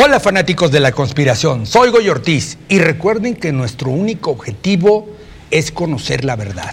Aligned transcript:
Hola 0.00 0.20
fanáticos 0.20 0.70
de 0.70 0.78
la 0.78 0.92
conspiración, 0.92 1.66
soy 1.66 1.90
Goy 1.90 2.08
Ortiz 2.08 2.56
y 2.68 2.78
recuerden 2.78 3.34
que 3.34 3.50
nuestro 3.50 3.90
único 3.90 4.30
objetivo 4.30 5.08
es 5.50 5.72
conocer 5.72 6.24
la 6.24 6.36
verdad. 6.36 6.72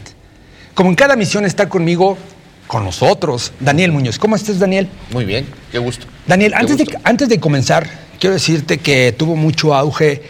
Como 0.76 0.92
en 0.92 0.96
cada 0.96 1.16
misión 1.16 1.44
está 1.44 1.68
conmigo, 1.68 2.20
con 2.68 2.84
nosotros, 2.84 3.52
Daniel 3.60 3.92
Muñoz. 3.94 4.20
¿Cómo 4.20 4.36
estás, 4.36 4.60
Daniel? 4.60 4.90
Muy 5.12 5.26
bien, 5.26 5.48
qué 5.72 5.80
gusto. 5.80 6.06
Daniel, 6.28 6.52
Qué 6.52 6.58
antes 6.60 6.78
de, 6.78 7.00
antes 7.04 7.28
de 7.28 7.40
comenzar, 7.40 7.90
quiero 8.20 8.36
decirte 8.36 8.78
que 8.78 9.12
tuvo 9.12 9.36
mucho 9.36 9.74
auge 9.74 10.22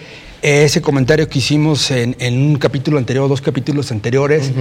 eh, 0.42 0.64
ese 0.64 0.82
comentario 0.82 1.28
que 1.28 1.40
hicimos 1.40 1.92
en, 1.92 2.16
en 2.20 2.38
un 2.38 2.56
capítulo 2.56 2.98
anterior, 2.98 3.28
dos 3.28 3.42
capítulos 3.42 3.92
anteriores, 3.92 4.52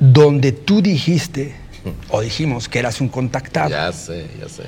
donde 0.00 0.50
tú 0.50 0.82
dijiste, 0.82 1.54
o 2.08 2.20
dijimos, 2.20 2.68
que 2.68 2.80
eras 2.80 3.00
un 3.00 3.10
contactado. 3.10 3.70
Ya 3.70 3.92
sé, 3.92 4.26
ya 4.40 4.48
sé. 4.48 4.64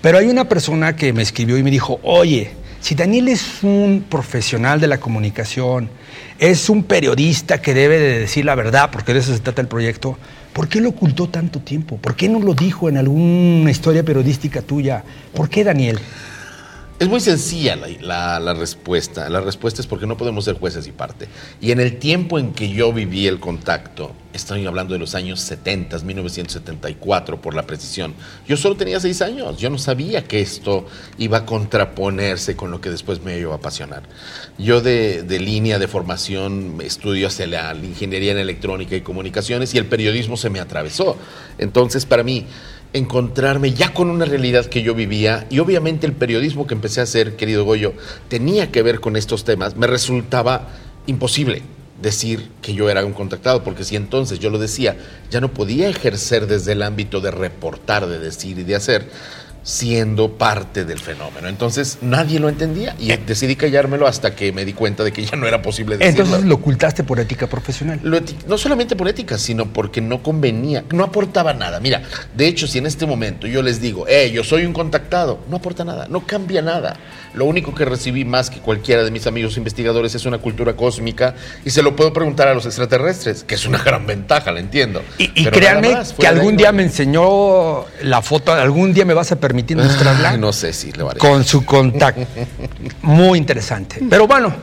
Pero 0.00 0.18
hay 0.18 0.26
una 0.26 0.48
persona 0.48 0.96
que 0.96 1.12
me 1.12 1.22
escribió 1.22 1.56
y 1.58 1.62
me 1.62 1.70
dijo, 1.70 1.98
oye, 2.02 2.50
si 2.80 2.94
Daniel 2.94 3.28
es 3.28 3.62
un 3.62 4.04
profesional 4.08 4.80
de 4.80 4.86
la 4.86 4.98
comunicación, 4.98 5.90
es 6.38 6.68
un 6.68 6.84
periodista 6.84 7.60
que 7.60 7.74
debe 7.74 7.98
de 7.98 8.18
decir 8.20 8.44
la 8.44 8.54
verdad, 8.54 8.90
porque 8.92 9.12
de 9.12 9.20
eso 9.20 9.32
se 9.32 9.40
trata 9.40 9.60
el 9.60 9.68
proyecto, 9.68 10.18
¿por 10.52 10.68
qué 10.68 10.80
lo 10.80 10.90
ocultó 10.90 11.28
tanto 11.28 11.60
tiempo? 11.60 11.96
¿Por 11.96 12.14
qué 12.14 12.28
no 12.28 12.38
lo 12.38 12.54
dijo 12.54 12.88
en 12.88 12.98
alguna 12.98 13.70
historia 13.70 14.04
periodística 14.04 14.62
tuya? 14.62 15.02
¿Por 15.34 15.48
qué, 15.48 15.64
Daniel? 15.64 15.98
Es 16.98 17.08
muy 17.08 17.20
sencilla 17.20 17.76
la, 18.00 18.54
respuesta. 18.54 19.28
La 19.28 19.42
respuesta 19.42 19.82
es 19.82 19.86
porque 19.86 20.06
no 20.06 20.16
podemos 20.16 20.46
ser 20.46 20.58
jueces 20.58 20.86
y 20.86 20.92
parte. 20.92 21.28
Y 21.60 21.70
en 21.70 21.78
el 21.78 21.98
tiempo 21.98 22.38
en 22.38 22.54
que 22.54 22.70
yo 22.70 22.90
viví 22.90 23.26
el 23.26 23.38
contacto, 23.38 24.12
estoy 24.32 24.64
hablando 24.64 24.94
de 24.94 25.00
los 25.00 25.14
años 25.14 25.40
70, 25.40 25.98
1974 25.98 27.42
por 27.42 27.54
la 27.54 27.66
precisión, 27.66 28.14
yo 28.48 28.56
solo 28.56 28.76
tenía 28.76 28.98
seis 28.98 29.20
años. 29.20 29.58
Yo 29.58 29.68
no 29.68 29.76
sabía 29.76 30.24
que 30.24 30.40
esto 30.40 30.86
iba 31.18 31.38
a 31.38 31.44
contraponerse 31.44 32.56
con 32.56 32.70
lo 32.70 32.80
que 32.80 32.88
después 32.88 33.20
me 33.20 33.38
iba 33.38 33.52
a 33.52 33.56
apasionar. 33.56 34.04
Yo 34.56 34.80
de, 34.80 35.22
línea 35.38 35.78
de 35.78 35.88
formación 35.88 36.78
estudio 36.80 37.26
hacia 37.26 37.46
la 37.46 37.74
ingeniería 37.74 38.32
en 38.32 38.38
electrónica 38.38 38.96
y 38.96 39.02
comunicaciones 39.02 39.74
y 39.74 39.78
el 39.78 39.84
periodismo 39.84 40.38
se 40.38 40.48
me 40.48 40.60
atravesó. 40.60 41.18
Entonces, 41.58 42.06
para 42.06 42.22
mí, 42.22 42.46
encontrarme 42.96 43.72
ya 43.72 43.92
con 43.92 44.10
una 44.10 44.24
realidad 44.24 44.66
que 44.66 44.82
yo 44.82 44.94
vivía 44.94 45.46
y 45.50 45.58
obviamente 45.58 46.06
el 46.06 46.12
periodismo 46.12 46.66
que 46.66 46.74
empecé 46.74 47.00
a 47.00 47.04
hacer, 47.04 47.36
querido 47.36 47.64
Goyo, 47.64 47.94
tenía 48.28 48.70
que 48.70 48.82
ver 48.82 49.00
con 49.00 49.16
estos 49.16 49.44
temas, 49.44 49.76
me 49.76 49.86
resultaba 49.86 50.68
imposible 51.06 51.62
decir 52.00 52.50
que 52.60 52.74
yo 52.74 52.90
era 52.90 53.04
un 53.04 53.12
contactado, 53.12 53.64
porque 53.64 53.84
si 53.84 53.96
entonces 53.96 54.38
yo 54.38 54.50
lo 54.50 54.58
decía, 54.58 54.96
ya 55.30 55.40
no 55.40 55.52
podía 55.52 55.88
ejercer 55.88 56.46
desde 56.46 56.72
el 56.72 56.82
ámbito 56.82 57.20
de 57.20 57.30
reportar, 57.30 58.06
de 58.06 58.18
decir 58.18 58.58
y 58.58 58.64
de 58.64 58.74
hacer, 58.74 59.08
siendo 59.66 60.30
parte 60.38 60.84
del 60.84 61.00
fenómeno. 61.00 61.48
Entonces 61.48 61.98
nadie 62.00 62.38
lo 62.38 62.48
entendía 62.48 62.94
y 63.00 63.08
decidí 63.16 63.56
callármelo 63.56 64.06
hasta 64.06 64.36
que 64.36 64.52
me 64.52 64.64
di 64.64 64.72
cuenta 64.72 65.02
de 65.02 65.10
que 65.12 65.24
ya 65.26 65.36
no 65.36 65.44
era 65.48 65.60
posible 65.60 65.98
decirlo. 65.98 66.22
Entonces 66.22 66.46
lo 66.48 66.54
ocultaste 66.54 67.02
por 67.02 67.18
ética 67.18 67.48
profesional. 67.48 67.98
Lo 68.04 68.20
no 68.46 68.58
solamente 68.58 68.94
por 68.94 69.08
ética, 69.08 69.38
sino 69.38 69.66
porque 69.66 70.00
no 70.00 70.22
convenía, 70.22 70.84
no 70.92 71.02
aportaba 71.02 71.52
nada. 71.52 71.80
Mira, 71.80 72.02
de 72.36 72.46
hecho, 72.46 72.68
si 72.68 72.78
en 72.78 72.86
este 72.86 73.06
momento 73.06 73.48
yo 73.48 73.60
les 73.60 73.80
digo, 73.80 74.06
eh, 74.06 74.30
yo 74.32 74.44
soy 74.44 74.64
un 74.66 74.72
contactado, 74.72 75.40
no 75.50 75.56
aporta 75.56 75.84
nada, 75.84 76.06
no 76.08 76.24
cambia 76.24 76.62
nada. 76.62 76.96
Lo 77.34 77.44
único 77.44 77.74
que 77.74 77.84
recibí 77.84 78.24
más 78.24 78.48
que 78.50 78.60
cualquiera 78.60 79.02
de 79.02 79.10
mis 79.10 79.26
amigos 79.26 79.56
investigadores 79.56 80.14
es 80.14 80.26
una 80.26 80.38
cultura 80.38 80.74
cósmica 80.74 81.34
y 81.64 81.70
se 81.70 81.82
lo 81.82 81.96
puedo 81.96 82.12
preguntar 82.12 82.46
a 82.46 82.54
los 82.54 82.66
extraterrestres, 82.66 83.42
que 83.42 83.56
es 83.56 83.66
una 83.66 83.78
gran 83.82 84.06
ventaja, 84.06 84.52
la 84.52 84.60
entiendo. 84.60 85.02
Y, 85.18 85.24
y 85.42 85.44
créanme 85.46 85.92
más, 85.92 86.12
que 86.12 86.26
algún 86.28 86.56
día 86.56 86.70
no- 86.70 86.76
me 86.78 86.82
enseñó 86.84 87.84
la 88.04 88.22
foto, 88.22 88.52
algún 88.52 88.94
día 88.94 89.04
me 89.04 89.12
vas 89.12 89.32
a 89.32 89.36
permitir 89.40 89.55
Ay, 90.32 90.38
no 90.38 90.52
sé 90.52 90.72
si 90.72 90.92
lo 90.92 91.10
haré. 91.10 91.18
con 91.18 91.44
su 91.44 91.64
contacto. 91.64 92.26
Muy 93.02 93.38
interesante. 93.38 94.00
Pero 94.08 94.26
bueno, 94.26 94.54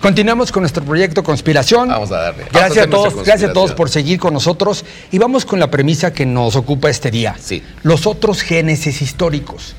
continuamos 0.00 0.52
con 0.52 0.62
nuestro 0.62 0.84
proyecto 0.84 1.22
Conspiración. 1.22 1.88
Vamos 1.88 2.12
a 2.12 2.16
darle. 2.16 2.44
A 2.44 2.48
Gracias 2.52 2.86
a, 2.86 2.90
todos, 2.90 3.14
gracias 3.24 3.50
a 3.50 3.52
todos 3.52 3.72
por 3.72 3.90
seguir 3.90 4.18
con 4.18 4.34
nosotros 4.34 4.84
y 5.10 5.18
vamos 5.18 5.44
con 5.44 5.58
la 5.58 5.70
premisa 5.70 6.12
que 6.12 6.26
nos 6.26 6.56
ocupa 6.56 6.90
este 6.90 7.10
día. 7.10 7.36
Sí. 7.40 7.62
Los 7.82 8.06
otros 8.06 8.42
génesis 8.42 9.02
históricos. 9.02 9.74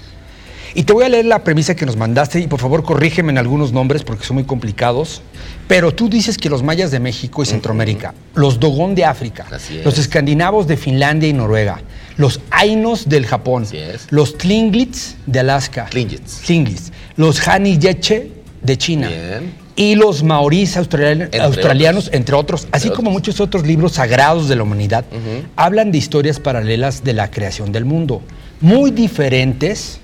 Y 0.74 0.84
te 0.84 0.94
voy 0.94 1.04
a 1.04 1.10
leer 1.10 1.26
la 1.26 1.44
premisa 1.44 1.76
que 1.76 1.86
nos 1.86 1.98
mandaste 1.98 2.40
y 2.40 2.48
por 2.48 2.60
favor 2.60 2.84
corrígeme 2.84 3.32
en 3.32 3.38
algunos 3.38 3.74
nombres 3.74 4.04
porque 4.04 4.24
son 4.24 4.36
muy 4.36 4.46
complicados. 4.46 5.22
Pero 5.68 5.94
tú 5.94 6.10
dices 6.10 6.38
que 6.38 6.50
los 6.50 6.64
mayas 6.64 6.92
de 6.92 7.00
México 7.00 7.44
y 7.44 7.46
Centroamérica, 7.46 8.14
los 8.36 8.60
Dogón 8.60 8.96
de 8.96 9.04
África, 9.04 9.46
es. 9.54 9.84
los 9.84 9.98
escandinavos 9.98 10.68
de 10.68 10.78
Finlandia 10.78 11.28
y 11.28 11.34
Noruega, 11.34 11.82
los 12.18 12.40
Ainos 12.52 13.08
del 13.10 13.26
Japón, 13.26 13.66
los 14.10 14.38
Tlingits 14.38 15.16
de 15.26 15.40
Alaska, 15.40 15.88
Tlingits. 15.90 16.42
Tlingits, 16.42 16.92
los 17.16 17.40
Hani 17.48 17.78
Yeche 17.78 18.32
de 18.62 18.78
China 18.78 19.08
Bien. 19.08 19.54
y 19.76 19.96
los 19.96 20.24
australian- 20.24 21.24
Entre 21.24 21.40
australianos, 21.42 22.06
otros. 22.08 22.20
entre 22.20 22.36
otros, 22.36 22.68
así 22.72 22.90
como 22.90 23.10
muchos 23.12 23.40
otros 23.40 23.66
libros 23.66 23.94
sagrados 23.94 24.48
de 24.50 24.56
la 24.56 24.64
humanidad, 24.64 25.06
hablan 25.56 25.92
de 25.92 25.98
historias 25.98 26.40
paralelas 26.40 27.04
de 27.04 27.14
la 27.14 27.32
creación 27.32 27.72
del 27.72 27.86
mundo, 27.86 28.22
muy 28.60 28.92
diferentes 28.92 30.00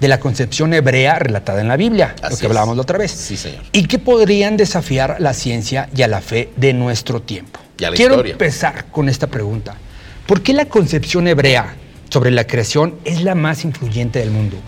de 0.00 0.08
la 0.08 0.18
concepción 0.18 0.72
hebrea 0.72 1.18
relatada 1.18 1.60
en 1.60 1.68
la 1.68 1.76
Biblia, 1.76 2.14
lo 2.22 2.28
que 2.30 2.34
es. 2.34 2.44
hablábamos 2.44 2.74
la 2.76 2.82
otra 2.82 2.96
vez. 2.98 3.10
Sí, 3.10 3.36
señor. 3.36 3.60
Y 3.72 3.84
que 3.84 3.98
podrían 3.98 4.56
desafiar 4.56 5.16
la 5.20 5.34
ciencia 5.34 5.90
y 5.94 6.00
a 6.02 6.08
la 6.08 6.22
fe 6.22 6.48
de 6.56 6.72
nuestro 6.72 7.20
tiempo. 7.20 7.60
Quiero 7.76 7.94
historia. 8.14 8.32
empezar 8.32 8.86
con 8.86 9.08
esta 9.10 9.26
pregunta. 9.26 9.76
¿Por 10.30 10.42
qué 10.42 10.52
la 10.52 10.66
concepción 10.66 11.26
hebrea 11.26 11.74
sobre 12.08 12.30
la 12.30 12.46
creación 12.46 12.94
es 13.04 13.24
la 13.24 13.34
más 13.34 13.64
influyente 13.64 14.20
del 14.20 14.30
mundo? 14.30 14.58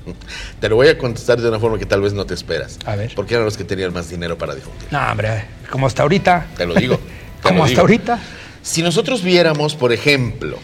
Te 0.58 0.70
lo 0.70 0.76
voy 0.76 0.88
a 0.88 0.96
contestar 0.96 1.38
de 1.38 1.50
una 1.50 1.60
forma 1.60 1.78
que 1.78 1.84
tal 1.84 2.00
vez 2.00 2.14
no 2.14 2.24
te 2.24 2.32
esperas. 2.32 2.78
A 2.86 2.96
ver. 2.96 3.12
Porque 3.14 3.34
eran 3.34 3.44
los 3.44 3.58
que 3.58 3.64
tenían 3.64 3.92
más 3.92 4.08
dinero 4.08 4.38
para 4.38 4.54
difundir. 4.54 4.88
No, 4.90 4.98
hombre, 5.10 5.44
como 5.68 5.86
hasta 5.86 6.00
ahorita. 6.00 6.46
Te 6.56 6.64
lo 6.64 6.74
digo. 6.74 6.96
te 7.42 7.48
como 7.48 7.58
lo 7.58 7.64
hasta 7.64 7.72
digo. 7.72 7.80
ahorita. 7.82 8.20
Si 8.62 8.82
nosotros 8.82 9.22
viéramos, 9.22 9.74
por 9.74 9.92
ejemplo, 9.92 10.56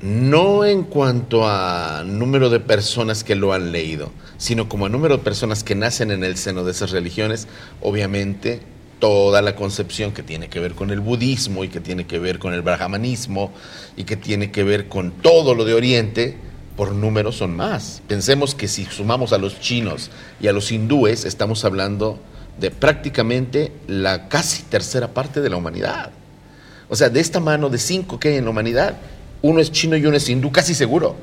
no 0.00 0.64
en 0.64 0.84
cuanto 0.84 1.44
a 1.44 2.04
número 2.06 2.50
de 2.50 2.60
personas 2.60 3.24
que 3.24 3.34
lo 3.34 3.52
han 3.52 3.72
leído, 3.72 4.12
sino 4.38 4.68
como 4.68 4.86
a 4.86 4.90
número 4.90 5.16
de 5.16 5.24
personas 5.24 5.64
que 5.64 5.74
nacen 5.74 6.12
en 6.12 6.22
el 6.22 6.36
seno 6.36 6.62
de 6.62 6.70
esas 6.70 6.92
religiones, 6.92 7.48
obviamente 7.80 8.60
toda 8.98 9.42
la 9.42 9.54
concepción 9.54 10.12
que 10.12 10.22
tiene 10.22 10.48
que 10.48 10.60
ver 10.60 10.74
con 10.74 10.90
el 10.90 11.00
budismo 11.00 11.64
y 11.64 11.68
que 11.68 11.80
tiene 11.80 12.06
que 12.06 12.18
ver 12.18 12.38
con 12.38 12.54
el 12.54 12.62
brahmanismo 12.62 13.52
y 13.96 14.04
que 14.04 14.16
tiene 14.16 14.50
que 14.50 14.64
ver 14.64 14.88
con 14.88 15.10
todo 15.12 15.54
lo 15.54 15.64
de 15.64 15.74
Oriente, 15.74 16.36
por 16.76 16.92
número 16.92 17.32
son 17.32 17.56
más. 17.56 18.02
Pensemos 18.06 18.54
que 18.54 18.68
si 18.68 18.84
sumamos 18.84 19.32
a 19.32 19.38
los 19.38 19.60
chinos 19.60 20.10
y 20.40 20.48
a 20.48 20.52
los 20.52 20.72
hindúes, 20.72 21.24
estamos 21.24 21.64
hablando 21.64 22.18
de 22.58 22.70
prácticamente 22.70 23.72
la 23.86 24.28
casi 24.28 24.62
tercera 24.62 25.12
parte 25.12 25.40
de 25.40 25.50
la 25.50 25.56
humanidad. 25.56 26.10
O 26.88 26.96
sea, 26.96 27.08
de 27.08 27.20
esta 27.20 27.40
mano 27.40 27.68
de 27.68 27.78
cinco 27.78 28.18
que 28.20 28.28
hay 28.28 28.36
en 28.36 28.44
la 28.44 28.50
humanidad, 28.50 28.96
uno 29.42 29.60
es 29.60 29.72
chino 29.72 29.96
y 29.96 30.06
uno 30.06 30.16
es 30.16 30.28
hindú, 30.28 30.52
casi 30.52 30.74
seguro. 30.74 31.16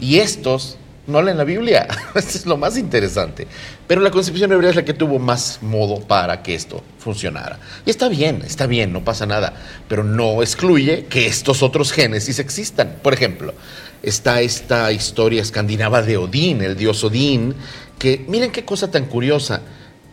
Y 0.00 0.18
estos 0.18 0.78
no 1.06 1.20
leen 1.20 1.36
la 1.36 1.44
Biblia. 1.44 1.86
Esto 2.14 2.38
es 2.38 2.46
lo 2.46 2.56
más 2.56 2.76
interesante. 2.76 3.46
Pero 3.86 4.00
la 4.00 4.10
concepción 4.10 4.52
hebrea 4.52 4.70
es 4.70 4.76
la 4.76 4.84
que 4.84 4.94
tuvo 4.94 5.18
más 5.18 5.58
modo 5.62 6.00
para 6.00 6.42
que 6.42 6.54
esto 6.54 6.82
funcionara. 6.98 7.58
Y 7.84 7.90
está 7.90 8.08
bien, 8.08 8.42
está 8.46 8.66
bien, 8.66 8.92
no 8.92 9.04
pasa 9.04 9.26
nada. 9.26 9.54
Pero 9.88 10.04
no 10.04 10.42
excluye 10.42 11.06
que 11.06 11.26
estos 11.26 11.62
otros 11.62 11.92
génesis 11.92 12.38
existan. 12.38 12.98
Por 13.02 13.12
ejemplo, 13.12 13.52
está 14.02 14.40
esta 14.40 14.92
historia 14.92 15.42
escandinava 15.42 16.02
de 16.02 16.16
Odín, 16.16 16.62
el 16.62 16.76
dios 16.76 17.02
Odín, 17.04 17.54
que 17.98 18.24
miren 18.28 18.52
qué 18.52 18.64
cosa 18.64 18.90
tan 18.90 19.06
curiosa. 19.06 19.60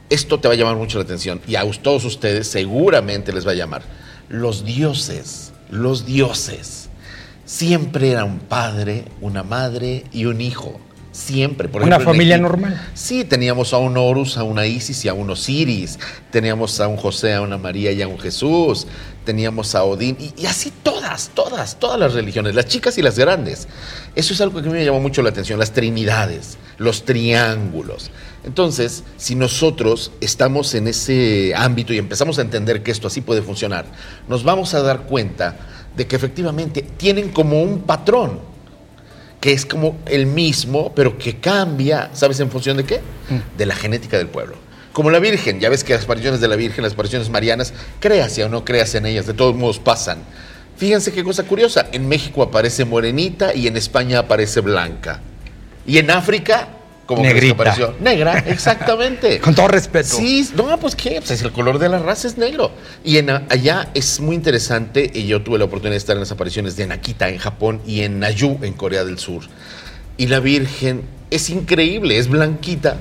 Esto 0.09 0.39
te 0.39 0.47
va 0.47 0.55
a 0.55 0.57
llamar 0.57 0.75
mucho 0.75 0.97
la 0.97 1.03
atención 1.03 1.39
y 1.47 1.55
a 1.55 1.69
todos 1.71 2.03
ustedes 2.03 2.47
seguramente 2.47 3.31
les 3.31 3.45
va 3.45 3.51
a 3.51 3.55
llamar. 3.55 3.83
Los 4.27 4.65
dioses, 4.65 5.51
los 5.69 6.05
dioses, 6.05 6.88
siempre 7.49 8.11
era 8.11 8.25
un 8.25 8.37
padre, 8.37 9.05
una 9.21 9.41
madre 9.41 10.03
y 10.11 10.25
un 10.25 10.39
hijo. 10.39 10.79
Siempre. 11.19 11.67
Por 11.67 11.81
Una 11.83 11.97
ejemplo, 11.97 12.13
familia 12.13 12.35
Egipto- 12.35 12.49
normal. 12.49 12.87
Sí, 12.93 13.25
teníamos 13.25 13.73
a 13.73 13.77
un 13.77 13.97
Horus, 13.97 14.37
a 14.37 14.43
una 14.43 14.65
Isis 14.65 15.03
y 15.03 15.09
a 15.09 15.13
un 15.13 15.29
Osiris. 15.29 15.99
Teníamos 16.31 16.79
a 16.79 16.87
un 16.87 16.95
José, 16.95 17.33
a 17.33 17.41
una 17.41 17.57
María 17.57 17.91
y 17.91 18.01
a 18.01 18.07
un 18.07 18.17
Jesús. 18.17 18.87
Teníamos 19.25 19.75
a 19.75 19.83
Odín. 19.83 20.15
Y, 20.19 20.33
y 20.41 20.45
así 20.45 20.71
todas, 20.81 21.29
todas, 21.35 21.77
todas 21.77 21.99
las 21.99 22.13
religiones, 22.13 22.55
las 22.55 22.67
chicas 22.67 22.97
y 22.97 23.01
las 23.01 23.19
grandes. 23.19 23.67
Eso 24.15 24.33
es 24.33 24.39
algo 24.39 24.61
que 24.61 24.69
a 24.69 24.71
mí 24.71 24.77
me 24.77 24.85
llamó 24.85 25.01
mucho 25.01 25.21
la 25.21 25.29
atención, 25.29 25.59
las 25.59 25.71
trinidades, 25.73 26.57
los 26.77 27.03
triángulos. 27.03 28.11
Entonces, 28.45 29.03
si 29.17 29.35
nosotros 29.35 30.13
estamos 30.21 30.73
en 30.73 30.87
ese 30.87 31.53
ámbito 31.55 31.93
y 31.93 31.97
empezamos 31.97 32.39
a 32.39 32.43
entender 32.43 32.81
que 32.81 32.91
esto 32.91 33.07
así 33.07 33.19
puede 33.19 33.41
funcionar, 33.41 33.85
nos 34.29 34.43
vamos 34.45 34.73
a 34.73 34.81
dar 34.81 35.01
cuenta 35.01 35.57
de 35.97 36.07
que 36.07 36.15
efectivamente 36.15 36.81
tienen 36.97 37.29
como 37.29 37.61
un 37.61 37.81
patrón 37.81 38.39
que 39.39 39.53
es 39.53 39.65
como 39.65 39.97
el 40.05 40.25
mismo, 40.25 40.93
pero 40.93 41.17
que 41.17 41.37
cambia, 41.37 42.09
¿sabes 42.13 42.39
en 42.39 42.51
función 42.51 42.77
de 42.77 42.83
qué? 42.83 43.01
De 43.57 43.65
la 43.65 43.75
genética 43.75 44.17
del 44.17 44.27
pueblo. 44.27 44.55
Como 44.91 45.11
la 45.11 45.19
Virgen, 45.19 45.59
ya 45.59 45.69
ves 45.69 45.83
que 45.83 45.93
las 45.93 46.03
apariciones 46.03 46.41
de 46.41 46.47
la 46.47 46.55
Virgen, 46.55 46.83
las 46.83 46.93
apariciones 46.93 47.29
marianas, 47.29 47.73
créase 47.99 48.43
o 48.43 48.49
no 48.49 48.65
créase 48.65 48.97
en 48.97 49.05
ellas, 49.05 49.27
de 49.27 49.33
todos 49.33 49.55
modos 49.55 49.79
pasan. 49.79 50.19
Fíjense 50.75 51.11
qué 51.13 51.23
cosa 51.23 51.43
curiosa, 51.43 51.87
en 51.91 52.07
México 52.07 52.41
aparece 52.41 52.85
morenita 52.85 53.53
y 53.53 53.67
en 53.67 53.77
España 53.77 54.19
aparece 54.19 54.61
blanca. 54.61 55.21
Y 55.85 55.97
en 55.99 56.11
África 56.11 56.69
¿Cómo 57.09 57.23
crees 57.23 57.33
que 57.33 57.41
Negrita. 57.41 57.71
apareció? 57.71 57.95
Negra, 58.01 58.37
exactamente. 58.45 59.39
Con 59.39 59.55
todo 59.55 59.67
respeto. 59.67 60.15
Sí, 60.15 60.47
no, 60.55 60.79
pues 60.79 60.95
qué, 60.95 61.15
pues 61.17 61.31
es 61.31 61.41
el 61.41 61.51
color 61.51 61.79
de 61.79 61.89
la 61.89 61.97
raza 61.97 62.27
es 62.27 62.37
negro. 62.37 62.69
Y 63.03 63.17
en, 63.17 63.31
allá 63.31 63.89
es 63.95 64.19
muy 64.19 64.35
interesante, 64.35 65.09
y 65.11 65.25
yo 65.25 65.41
tuve 65.41 65.57
la 65.57 65.65
oportunidad 65.65 65.93
de 65.93 65.97
estar 65.97 66.15
en 66.15 66.19
las 66.19 66.31
apariciones 66.31 66.75
de 66.75 66.85
Nakita 66.85 67.29
en 67.29 67.39
Japón 67.39 67.81
y 67.83 68.01
en 68.01 68.19
Nayu 68.19 68.59
en 68.61 68.73
Corea 68.73 69.05
del 69.05 69.17
Sur. 69.17 69.41
Y 70.17 70.27
la 70.27 70.39
Virgen 70.39 71.01
es 71.31 71.49
increíble, 71.49 72.19
es 72.19 72.27
blanquita, 72.27 72.97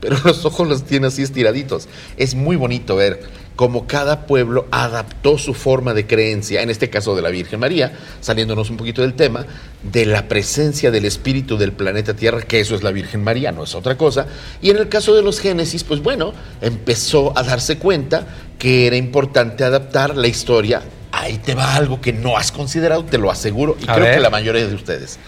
pero 0.00 0.18
los 0.24 0.44
ojos 0.44 0.68
los 0.68 0.84
tiene 0.84 1.06
así 1.06 1.22
estiraditos. 1.22 1.88
Es 2.18 2.34
muy 2.34 2.56
bonito 2.56 2.96
ver 2.96 3.22
cómo 3.62 3.86
cada 3.86 4.26
pueblo 4.26 4.66
adaptó 4.72 5.38
su 5.38 5.54
forma 5.54 5.94
de 5.94 6.04
creencia, 6.04 6.62
en 6.62 6.70
este 6.70 6.90
caso 6.90 7.14
de 7.14 7.22
la 7.22 7.28
Virgen 7.28 7.60
María, 7.60 7.96
saliéndonos 8.20 8.70
un 8.70 8.76
poquito 8.76 9.02
del 9.02 9.14
tema, 9.14 9.46
de 9.84 10.04
la 10.04 10.26
presencia 10.26 10.90
del 10.90 11.04
espíritu 11.04 11.56
del 11.56 11.70
planeta 11.70 12.12
Tierra, 12.14 12.42
que 12.42 12.58
eso 12.58 12.74
es 12.74 12.82
la 12.82 12.90
Virgen 12.90 13.22
María, 13.22 13.52
no 13.52 13.62
es 13.62 13.76
otra 13.76 13.96
cosa. 13.96 14.26
Y 14.60 14.70
en 14.70 14.78
el 14.78 14.88
caso 14.88 15.14
de 15.14 15.22
los 15.22 15.38
Génesis, 15.38 15.84
pues 15.84 16.02
bueno, 16.02 16.34
empezó 16.60 17.38
a 17.38 17.44
darse 17.44 17.78
cuenta 17.78 18.26
que 18.58 18.88
era 18.88 18.96
importante 18.96 19.62
adaptar 19.62 20.16
la 20.16 20.26
historia. 20.26 20.82
Ahí 21.12 21.38
te 21.38 21.54
va 21.54 21.76
algo 21.76 22.00
que 22.00 22.12
no 22.12 22.36
has 22.36 22.50
considerado, 22.50 23.04
te 23.04 23.16
lo 23.16 23.30
aseguro, 23.30 23.76
y 23.80 23.84
A 23.88 23.94
creo 23.94 24.06
ver. 24.06 24.14
que 24.16 24.20
la 24.20 24.30
mayoría 24.30 24.66
de 24.66 24.74
ustedes. 24.74 25.20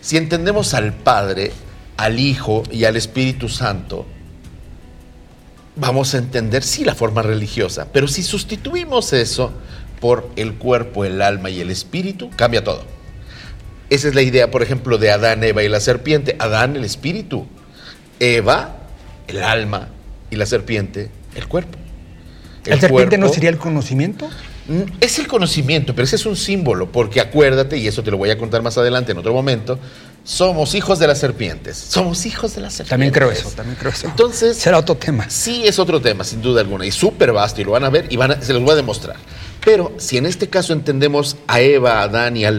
Si 0.00 0.16
entendemos 0.16 0.74
al 0.74 0.92
Padre, 0.92 1.52
al 1.98 2.18
Hijo 2.18 2.64
y 2.72 2.82
al 2.82 2.96
Espíritu 2.96 3.48
Santo, 3.48 4.06
vamos 5.76 6.14
a 6.14 6.18
entender, 6.18 6.62
sí, 6.62 6.84
la 6.84 6.94
forma 6.94 7.22
religiosa, 7.22 7.88
pero 7.92 8.08
si 8.08 8.22
sustituimos 8.22 9.12
eso 9.12 9.52
por 10.00 10.28
el 10.36 10.54
cuerpo, 10.54 11.04
el 11.04 11.22
alma 11.22 11.50
y 11.50 11.60
el 11.60 11.70
espíritu, 11.70 12.30
cambia 12.36 12.64
todo. 12.64 12.84
Esa 13.88 14.08
es 14.08 14.14
la 14.14 14.22
idea, 14.22 14.50
por 14.50 14.62
ejemplo, 14.62 14.98
de 14.98 15.10
Adán, 15.10 15.44
Eva 15.44 15.62
y 15.62 15.68
la 15.68 15.78
serpiente. 15.78 16.34
Adán, 16.40 16.74
el 16.74 16.84
espíritu. 16.84 17.46
Eva, 18.18 18.76
el 19.28 19.42
alma 19.42 19.88
y 20.30 20.36
la 20.36 20.46
serpiente, 20.46 21.10
el 21.34 21.46
cuerpo. 21.46 21.78
¿El, 22.64 22.80
serpiente 22.80 23.16
no 23.16 23.28
sería 23.28 23.50
el 23.50 23.58
conocimiento? 23.58 24.28
Mm, 24.68 24.82
Es 25.00 25.20
el 25.20 25.28
conocimiento, 25.28 25.94
pero 25.94 26.04
ese 26.04 26.16
es 26.16 26.26
un 26.26 26.34
símbolo, 26.34 26.90
porque 26.90 27.20
acuérdate, 27.20 27.78
y 27.78 27.86
eso 27.86 28.02
te 28.02 28.10
lo 28.10 28.16
voy 28.16 28.30
a 28.30 28.38
contar 28.38 28.62
más 28.62 28.76
adelante 28.76 29.12
en 29.12 29.18
otro 29.18 29.32
momento, 29.32 29.78
somos 30.26 30.74
hijos 30.74 30.98
de 30.98 31.06
las 31.06 31.18
serpientes. 31.18 31.76
Somos 31.76 32.26
hijos 32.26 32.54
de 32.56 32.60
las 32.60 32.72
serpientes. 32.74 32.90
También 32.90 33.12
creo 33.12 33.30
eso, 33.30 33.48
también 33.56 33.76
creo 33.78 33.92
eso. 33.92 34.08
Entonces, 34.08 34.56
Será 34.58 34.78
otro 34.78 34.96
tema. 34.96 35.30
Sí, 35.30 35.62
es 35.64 35.78
otro 35.78 36.00
tema, 36.02 36.24
sin 36.24 36.42
duda 36.42 36.60
alguna, 36.60 36.84
y 36.84 36.90
súper 36.90 37.32
vasto, 37.32 37.60
y 37.60 37.64
lo 37.64 37.70
van 37.70 37.84
a 37.84 37.90
ver 37.90 38.06
y 38.10 38.16
van 38.16 38.32
a- 38.32 38.42
se 38.42 38.52
los 38.52 38.60
voy 38.62 38.72
a 38.72 38.76
demostrar. 38.76 39.16
Pero 39.66 39.92
si 39.96 40.16
en 40.16 40.26
este 40.26 40.46
caso 40.46 40.72
entendemos 40.72 41.36
a 41.48 41.60
Eva, 41.60 41.98
a 41.98 42.02
Adán 42.02 42.36
y, 42.36 42.44
a 42.44 42.52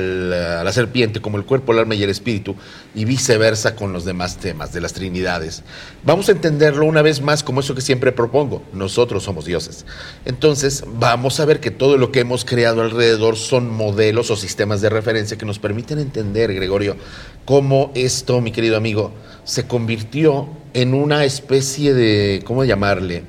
la 0.00 0.72
serpiente 0.72 1.20
como 1.20 1.36
el 1.36 1.44
cuerpo, 1.44 1.72
el 1.72 1.80
alma 1.80 1.94
y 1.94 2.02
el 2.02 2.08
espíritu, 2.08 2.56
y 2.94 3.04
viceversa 3.04 3.76
con 3.76 3.92
los 3.92 4.06
demás 4.06 4.38
temas 4.38 4.72
de 4.72 4.80
las 4.80 4.94
trinidades, 4.94 5.62
vamos 6.02 6.30
a 6.30 6.32
entenderlo 6.32 6.86
una 6.86 7.02
vez 7.02 7.20
más 7.20 7.42
como 7.42 7.60
eso 7.60 7.74
que 7.74 7.82
siempre 7.82 8.10
propongo, 8.10 8.62
nosotros 8.72 9.22
somos 9.22 9.44
dioses. 9.44 9.84
Entonces 10.24 10.82
vamos 10.86 11.40
a 11.40 11.44
ver 11.44 11.60
que 11.60 11.70
todo 11.70 11.98
lo 11.98 12.10
que 12.10 12.20
hemos 12.20 12.46
creado 12.46 12.80
alrededor 12.80 13.36
son 13.36 13.68
modelos 13.68 14.30
o 14.30 14.36
sistemas 14.36 14.80
de 14.80 14.88
referencia 14.88 15.36
que 15.36 15.44
nos 15.44 15.58
permiten 15.58 15.98
entender, 15.98 16.54
Gregorio, 16.54 16.96
cómo 17.44 17.92
esto, 17.94 18.40
mi 18.40 18.50
querido 18.50 18.78
amigo, 18.78 19.12
se 19.44 19.66
convirtió 19.66 20.48
en 20.72 20.94
una 20.94 21.26
especie 21.26 21.92
de, 21.92 22.42
¿cómo 22.46 22.64
llamarle? 22.64 23.24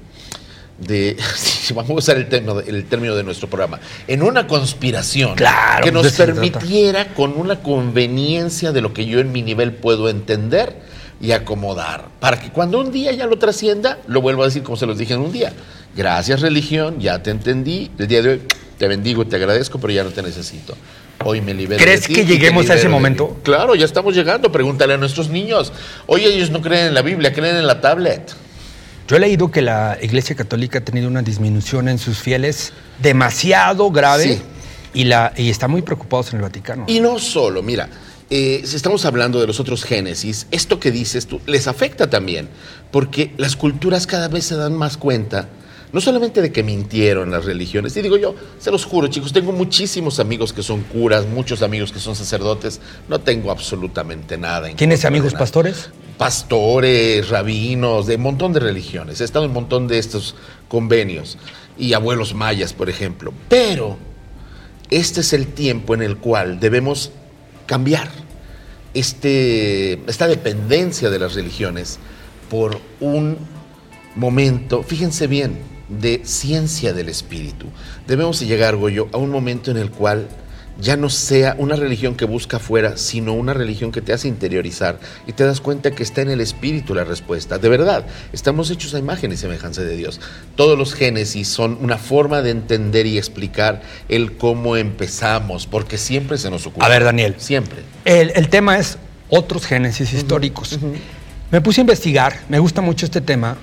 De, 0.81 1.15
vamos 1.75 1.91
a 1.91 1.93
usar 1.93 2.17
el 2.17 2.27
término, 2.27 2.59
el 2.59 2.85
término 2.85 3.15
de 3.15 3.23
nuestro 3.23 3.49
programa, 3.49 3.79
en 4.07 4.23
una 4.23 4.47
conspiración 4.47 5.35
Claro, 5.35 5.85
que 5.85 5.91
nos 5.91 6.11
permitiera 6.13 7.13
con 7.13 7.37
una 7.37 7.61
conveniencia 7.61 8.71
de 8.71 8.81
lo 8.81 8.93
que 8.93 9.05
yo 9.05 9.19
en 9.19 9.31
mi 9.31 9.43
nivel 9.43 9.73
puedo 9.73 10.09
entender 10.09 10.75
y 11.21 11.33
acomodar, 11.33 12.07
para 12.19 12.39
que 12.39 12.49
cuando 12.49 12.79
un 12.79 12.91
día 12.91 13.11
ya 13.11 13.27
lo 13.27 13.37
trascienda, 13.37 13.99
lo 14.07 14.21
vuelvo 14.21 14.41
a 14.41 14.47
decir 14.47 14.63
como 14.63 14.75
se 14.75 14.87
los 14.87 14.97
dije 14.97 15.13
en 15.13 15.19
un 15.19 15.31
día. 15.31 15.53
Gracias 15.95 16.41
religión, 16.41 16.99
ya 16.99 17.21
te 17.21 17.29
entendí, 17.29 17.91
el 17.99 18.07
día 18.07 18.21
de 18.23 18.29
hoy 18.29 18.41
te 18.81 18.87
bendigo 18.87 19.27
te 19.27 19.35
agradezco, 19.35 19.77
pero 19.79 19.93
ya 19.93 20.03
no 20.03 20.09
te 20.09 20.23
necesito. 20.23 20.75
Hoy 21.23 21.39
me 21.39 21.53
libero 21.53 21.79
¿Crees 21.79 22.01
de 22.01 22.07
ti 22.07 22.13
que 22.15 22.25
lleguemos 22.25 22.67
a 22.71 22.73
ese 22.73 22.89
momento? 22.89 23.37
Claro, 23.43 23.75
ya 23.75 23.85
estamos 23.85 24.15
llegando, 24.15 24.51
pregúntale 24.51 24.95
a 24.95 24.97
nuestros 24.97 25.29
niños. 25.29 25.71
Oye, 26.07 26.25
ellos 26.33 26.49
no 26.49 26.61
creen 26.61 26.87
en 26.87 26.93
la 26.95 27.03
Biblia, 27.03 27.31
creen 27.31 27.57
en 27.57 27.67
la 27.67 27.79
tablet. 27.79 28.33
Yo 29.11 29.17
he 29.17 29.19
leído 29.19 29.51
que 29.51 29.61
la 29.61 29.97
Iglesia 30.01 30.37
Católica 30.37 30.79
ha 30.79 30.85
tenido 30.85 31.09
una 31.09 31.21
disminución 31.21 31.89
en 31.89 31.97
sus 31.99 32.19
fieles 32.19 32.71
demasiado 33.01 33.91
grave 33.91 34.23
Sí. 34.23 34.41
y, 34.93 35.03
la, 35.03 35.33
y 35.35 35.49
están 35.49 35.69
muy 35.69 35.81
preocupados 35.81 36.29
en 36.31 36.37
el 36.37 36.43
Vaticano. 36.43 36.85
Y 36.87 37.01
no 37.01 37.19
solo, 37.19 37.61
mira, 37.61 37.89
eh, 38.29 38.61
si 38.63 38.77
estamos 38.77 39.03
hablando 39.03 39.41
de 39.41 39.47
los 39.47 39.59
otros 39.59 39.83
Génesis, 39.83 40.47
esto 40.51 40.79
que 40.79 40.91
dices 40.91 41.27
tú 41.27 41.41
les 41.45 41.67
afecta 41.67 42.09
también, 42.09 42.47
porque 42.89 43.33
las 43.35 43.57
culturas 43.57 44.07
cada 44.07 44.29
vez 44.29 44.45
se 44.45 44.55
dan 44.55 44.77
más 44.77 44.95
cuenta, 44.95 45.49
no 45.91 45.99
solamente 45.99 46.41
de 46.41 46.53
que 46.53 46.63
mintieron 46.63 47.31
las 47.31 47.43
religiones, 47.43 47.97
y 47.97 48.01
digo 48.01 48.15
yo, 48.15 48.33
se 48.59 48.71
los 48.71 48.85
juro 48.85 49.09
chicos, 49.09 49.33
tengo 49.33 49.51
muchísimos 49.51 50.21
amigos 50.21 50.53
que 50.53 50.63
son 50.63 50.83
curas, 50.83 51.25
muchos 51.25 51.63
amigos 51.63 51.91
que 51.91 51.99
son 51.99 52.15
sacerdotes, 52.15 52.79
no 53.09 53.19
tengo 53.19 53.51
absolutamente 53.51 54.37
nada. 54.37 54.69
en 54.69 54.77
¿Tienes 54.77 55.03
amigos 55.03 55.33
pastores? 55.33 55.89
Pastores, 56.21 57.29
rabinos, 57.29 58.05
de 58.05 58.17
un 58.17 58.21
montón 58.21 58.53
de 58.53 58.59
religiones. 58.59 59.19
He 59.19 59.23
estado 59.23 59.45
en 59.45 59.49
un 59.49 59.55
montón 59.55 59.87
de 59.87 59.97
estos 59.97 60.35
convenios 60.67 61.39
y 61.79 61.93
abuelos 61.93 62.35
mayas, 62.35 62.73
por 62.73 62.91
ejemplo. 62.91 63.33
Pero 63.49 63.97
este 64.91 65.21
es 65.21 65.33
el 65.33 65.47
tiempo 65.47 65.95
en 65.95 66.03
el 66.03 66.17
cual 66.17 66.59
debemos 66.59 67.11
cambiar 67.65 68.07
este, 68.93 69.93
esta 70.07 70.27
dependencia 70.27 71.09
de 71.09 71.17
las 71.17 71.33
religiones 71.33 71.97
por 72.51 72.79
un 72.99 73.39
momento, 74.15 74.83
fíjense 74.83 75.25
bien, 75.25 75.57
de 75.89 76.21
ciencia 76.23 76.93
del 76.93 77.09
espíritu. 77.09 77.65
Debemos 78.05 78.41
llegar, 78.41 78.75
Goyo, 78.75 79.07
a 79.11 79.17
un 79.17 79.31
momento 79.31 79.71
en 79.71 79.77
el 79.77 79.89
cual 79.89 80.27
ya 80.81 80.97
no 80.97 81.09
sea 81.09 81.55
una 81.57 81.75
religión 81.75 82.15
que 82.15 82.25
busca 82.25 82.57
afuera, 82.57 82.97
sino 82.97 83.33
una 83.33 83.53
religión 83.53 83.91
que 83.91 84.01
te 84.01 84.13
hace 84.13 84.27
interiorizar 84.27 84.99
y 85.27 85.33
te 85.33 85.45
das 85.45 85.61
cuenta 85.61 85.91
que 85.91 86.03
está 86.03 86.21
en 86.21 86.31
el 86.31 86.41
espíritu 86.41 86.95
la 86.95 87.03
respuesta. 87.03 87.57
De 87.59 87.69
verdad, 87.69 88.05
estamos 88.33 88.69
hechos 88.71 88.93
a 88.95 88.99
imagen 88.99 89.31
y 89.31 89.37
semejanza 89.37 89.83
de 89.83 89.95
Dios. 89.95 90.19
Todos 90.55 90.77
los 90.77 90.93
génesis 90.93 91.47
son 91.47 91.77
una 91.81 91.97
forma 91.97 92.41
de 92.41 92.49
entender 92.49 93.05
y 93.05 93.17
explicar 93.17 93.81
el 94.09 94.35
cómo 94.37 94.75
empezamos, 94.75 95.67
porque 95.67 95.97
siempre 95.97 96.37
se 96.37 96.49
nos 96.49 96.65
ocurre. 96.65 96.85
A 96.85 96.89
ver, 96.89 97.03
Daniel. 97.03 97.35
Siempre. 97.37 97.79
El, 98.03 98.31
el 98.35 98.49
tema 98.49 98.77
es 98.77 98.97
otros 99.29 99.65
génesis 99.65 100.13
históricos. 100.13 100.77
Me 101.51 101.61
puse 101.61 101.81
a 101.81 101.83
investigar, 101.83 102.41
me 102.49 102.59
gusta 102.59 102.81
mucho 102.81 103.05
este 103.05 103.21
tema 103.21 103.57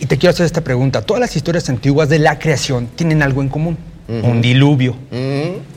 y 0.00 0.06
te 0.06 0.18
quiero 0.18 0.30
hacer 0.30 0.46
esta 0.46 0.62
pregunta. 0.62 1.02
Todas 1.02 1.20
las 1.20 1.36
historias 1.36 1.68
antiguas 1.68 2.08
de 2.08 2.18
la 2.18 2.38
creación 2.38 2.88
tienen 2.94 3.22
algo 3.22 3.42
en 3.42 3.48
común, 3.48 3.78
un 4.08 4.42
diluvio. 4.42 4.96
Mm, 5.10 5.71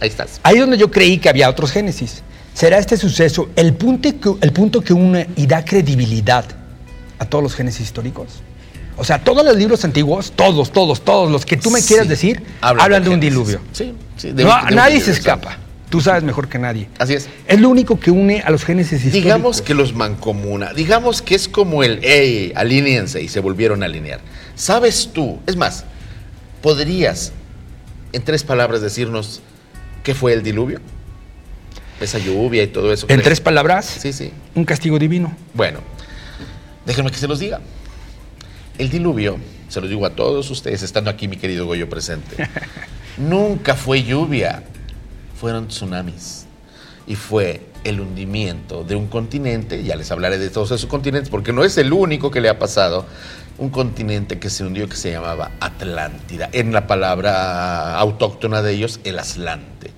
Ahí 0.00 0.08
estás. 0.08 0.40
Ahí 0.42 0.56
es 0.56 0.60
donde 0.60 0.78
yo 0.78 0.90
creí 0.90 1.18
que 1.18 1.28
había 1.28 1.48
otros 1.48 1.72
génesis. 1.72 2.22
¿Será 2.54 2.78
este 2.78 2.96
suceso 2.96 3.50
el 3.56 3.74
punto 3.74 4.08
que, 4.18 4.30
el 4.46 4.52
punto 4.52 4.80
que 4.80 4.92
une 4.92 5.28
y 5.36 5.46
da 5.46 5.64
credibilidad 5.64 6.44
a 7.18 7.24
todos 7.24 7.42
los 7.44 7.54
génesis 7.54 7.82
históricos? 7.82 8.26
O 8.96 9.04
sea, 9.04 9.22
todos 9.22 9.44
los 9.44 9.56
libros 9.56 9.84
antiguos, 9.84 10.32
todos, 10.34 10.72
todos, 10.72 11.02
todos 11.04 11.30
los 11.30 11.44
que 11.44 11.56
tú 11.58 11.70
me 11.70 11.82
quieras 11.82 12.06
Sí. 12.06 12.10
decir, 12.10 12.42
Hablan 12.62 12.84
hablan, 12.84 13.02
de 13.02 13.08
de 13.10 13.14
un 13.14 13.20
diluvio. 13.20 13.60
Sí, 13.72 13.92
sí, 14.16 14.32
de 14.32 14.44
No, 14.44 14.54
de 14.68 14.74
nadie 14.74 15.00
se 15.00 15.10
escapa. 15.10 15.58
Tú 15.90 16.00
sabes 16.00 16.22
mejor 16.24 16.48
que 16.48 16.58
nadie. 16.58 16.88
Así 16.98 17.14
es. 17.14 17.28
Es 17.46 17.60
lo 17.60 17.68
único 17.68 18.00
que 18.00 18.10
une 18.10 18.40
a 18.40 18.50
los 18.50 18.64
génesis 18.64 18.94
históricos. 19.04 19.22
Digamos 19.22 19.62
que 19.62 19.74
los 19.74 19.94
mancomuna, 19.94 20.72
digamos 20.72 21.22
que 21.22 21.34
es 21.34 21.46
como 21.48 21.82
el, 21.84 22.00
hey, 22.02 22.52
alíñense 22.56 23.22
y 23.22 23.28
se 23.28 23.40
volvieron 23.40 23.82
a 23.82 23.86
alinear. 23.86 24.20
¿Sabes 24.56 25.10
tú? 25.12 25.38
Es 25.46 25.56
más, 25.56 25.84
¿podrías 26.62 27.32
en 28.12 28.22
tres 28.24 28.42
palabras 28.44 28.80
decirnos 28.80 29.42
qué 30.06 30.14
fue 30.14 30.32
el 30.32 30.44
diluvio? 30.44 30.78
Esa 32.00 32.18
lluvia 32.20 32.62
y 32.62 32.68
todo 32.68 32.92
eso. 32.92 33.06
En 33.10 33.20
tres 33.22 33.40
palabras, 33.40 33.86
Sí, 33.86 34.12
sí. 34.12 34.30
un 34.54 34.64
castigo 34.64 35.00
divino. 35.00 35.36
Bueno, 35.52 35.80
déjenme 36.84 37.10
que 37.10 37.16
se 37.16 37.26
los 37.26 37.40
diga. 37.40 37.58
El 38.78 38.88
diluvio, 38.88 39.36
se 39.68 39.80
los 39.80 39.90
digo 39.90 40.06
a 40.06 40.10
todos 40.10 40.48
ustedes, 40.48 40.84
estando 40.84 41.10
aquí 41.10 41.26
mi 41.26 41.38
querido 41.38 41.66
Goyo 41.66 41.88
presente, 41.90 42.36
nunca 43.16 43.74
fue 43.74 44.04
lluvia, 44.04 44.62
fueron 45.40 45.66
tsunamis. 45.66 46.46
Y 47.08 47.16
fue 47.16 47.62
el 47.82 48.00
hundimiento 48.00 48.84
de 48.84 48.94
un 48.94 49.08
continente, 49.08 49.82
ya 49.82 49.96
les 49.96 50.12
hablaré 50.12 50.38
de 50.38 50.50
todos 50.50 50.70
esos 50.70 50.86
continentes, 50.86 51.30
porque 51.30 51.52
no 51.52 51.64
es 51.64 51.76
el 51.78 51.92
único 51.92 52.30
que 52.30 52.40
le 52.40 52.48
ha 52.48 52.60
pasado, 52.60 53.06
un 53.58 53.70
continente 53.70 54.38
que 54.38 54.50
se 54.50 54.62
hundió 54.64 54.88
que 54.88 54.96
se 54.96 55.10
llamaba 55.10 55.50
Atlántida, 55.58 56.48
en 56.52 56.72
la 56.72 56.86
palabra 56.86 57.96
autóctona 57.98 58.62
de 58.62 58.72
ellos, 58.74 59.00
el 59.02 59.18
Aslante. 59.18 59.95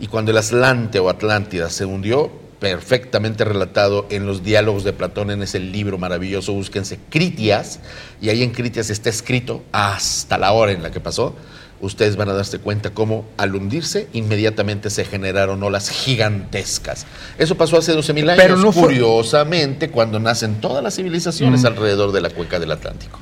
Y 0.00 0.06
cuando 0.06 0.30
el 0.30 0.38
Aslante 0.38 0.98
o 0.98 1.08
Atlántida 1.10 1.68
se 1.70 1.84
hundió, 1.84 2.30
perfectamente 2.58 3.44
relatado 3.44 4.06
en 4.10 4.26
los 4.26 4.42
diálogos 4.42 4.84
de 4.84 4.92
Platón 4.92 5.30
en 5.30 5.42
ese 5.42 5.60
libro 5.60 5.98
maravilloso, 5.98 6.52
búsquense 6.52 6.98
Critias, 7.10 7.80
y 8.20 8.28
ahí 8.30 8.42
en 8.42 8.50
Critias 8.50 8.90
está 8.90 9.08
escrito 9.10 9.62
hasta 9.72 10.36
la 10.38 10.52
hora 10.52 10.72
en 10.72 10.82
la 10.82 10.90
que 10.90 11.00
pasó, 11.00 11.34
ustedes 11.80 12.16
van 12.16 12.28
a 12.28 12.34
darse 12.34 12.58
cuenta 12.58 12.90
cómo 12.90 13.24
al 13.38 13.54
hundirse 13.54 14.08
inmediatamente 14.12 14.90
se 14.90 15.04
generaron 15.06 15.62
olas 15.62 15.88
gigantescas. 15.88 17.06
Eso 17.38 17.54
pasó 17.56 17.78
hace 17.78 17.92
12.000 17.94 18.28
años, 18.28 18.42
Pero 18.42 18.56
no 18.58 18.72
fue- 18.72 18.82
curiosamente, 18.84 19.90
cuando 19.90 20.18
nacen 20.20 20.56
todas 20.60 20.82
las 20.82 20.94
civilizaciones 20.96 21.62
Mm. 21.62 21.66
alrededor 21.66 22.12
de 22.12 22.20
la 22.20 22.28
cuenca 22.30 22.58
del 22.58 22.72
Atlántico. 22.72 23.18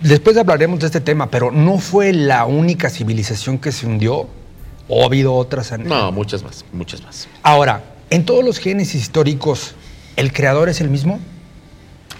Después 0.00 0.36
hablaremos 0.36 0.80
de 0.80 0.86
este 0.86 1.00
tema, 1.00 1.30
pero 1.30 1.52
no 1.52 1.78
fue 1.78 2.12
la 2.12 2.44
única 2.44 2.90
civilización 2.90 3.58
que 3.58 3.70
se 3.70 3.86
hundió. 3.86 4.26
¿O 4.94 5.04
ha 5.04 5.06
habido 5.06 5.32
otras? 5.32 5.72
No, 5.78 6.12
muchas 6.12 6.42
más, 6.42 6.66
muchas 6.70 7.02
más. 7.02 7.26
Ahora, 7.42 7.82
en 8.10 8.26
todos 8.26 8.44
los 8.44 8.58
génesis 8.58 9.00
históricos, 9.00 9.74
¿el 10.16 10.34
creador 10.34 10.68
es 10.68 10.82
el 10.82 10.90
mismo? 10.90 11.18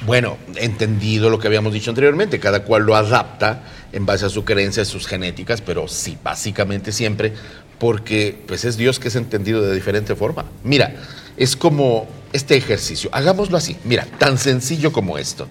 Bueno, 0.06 0.38
entendido 0.56 1.28
lo 1.28 1.38
que 1.38 1.48
habíamos 1.48 1.74
dicho 1.74 1.90
anteriormente, 1.90 2.40
cada 2.40 2.64
cual 2.64 2.84
lo 2.84 2.96
adapta 2.96 3.64
en 3.92 4.06
base 4.06 4.24
a 4.24 4.30
su 4.30 4.46
creencia, 4.46 4.84
a 4.84 4.86
sus 4.86 5.06
genéticas, 5.06 5.60
pero 5.60 5.86
sí, 5.86 6.16
básicamente 6.24 6.92
siempre, 6.92 7.34
porque 7.78 8.42
pues 8.48 8.64
es 8.64 8.78
Dios 8.78 8.98
que 8.98 9.08
es 9.08 9.16
entendido 9.16 9.60
de 9.60 9.74
diferente 9.74 10.16
forma. 10.16 10.46
Mira, 10.64 10.94
es 11.36 11.56
como 11.56 12.06
este 12.32 12.56
ejercicio, 12.56 13.10
hagámoslo 13.12 13.58
así, 13.58 13.76
mira, 13.84 14.06
tan 14.18 14.38
sencillo 14.38 14.92
como 14.92 15.18
esto. 15.18 15.46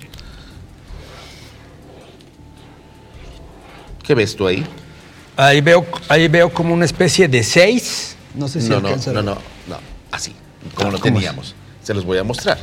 ¿Qué 4.02 4.16
ves 4.16 4.36
tú 4.36 4.48
ahí? 4.48 4.66
Ahí 5.38 5.62
veo, 5.62 5.86
ahí 6.10 6.28
veo 6.28 6.52
como 6.54 6.74
una 6.74 6.86
especie 6.86 7.28
de 7.28 7.44
seis. 7.44 8.16
No 8.36 8.48
sé 8.48 8.62
si 8.62 8.70
No, 8.70 8.80
no, 8.82 8.96
no, 8.96 9.14
no, 9.24 9.24
no, 9.24 9.80
así, 10.12 10.36
como 10.76 10.90
Ah, 10.90 10.92
lo 10.94 11.00
teníamos. 11.00 11.56
Se 11.84 11.94
los 11.94 12.06
voy 12.06 12.18
a 12.18 12.24
mostrar. 12.24 12.58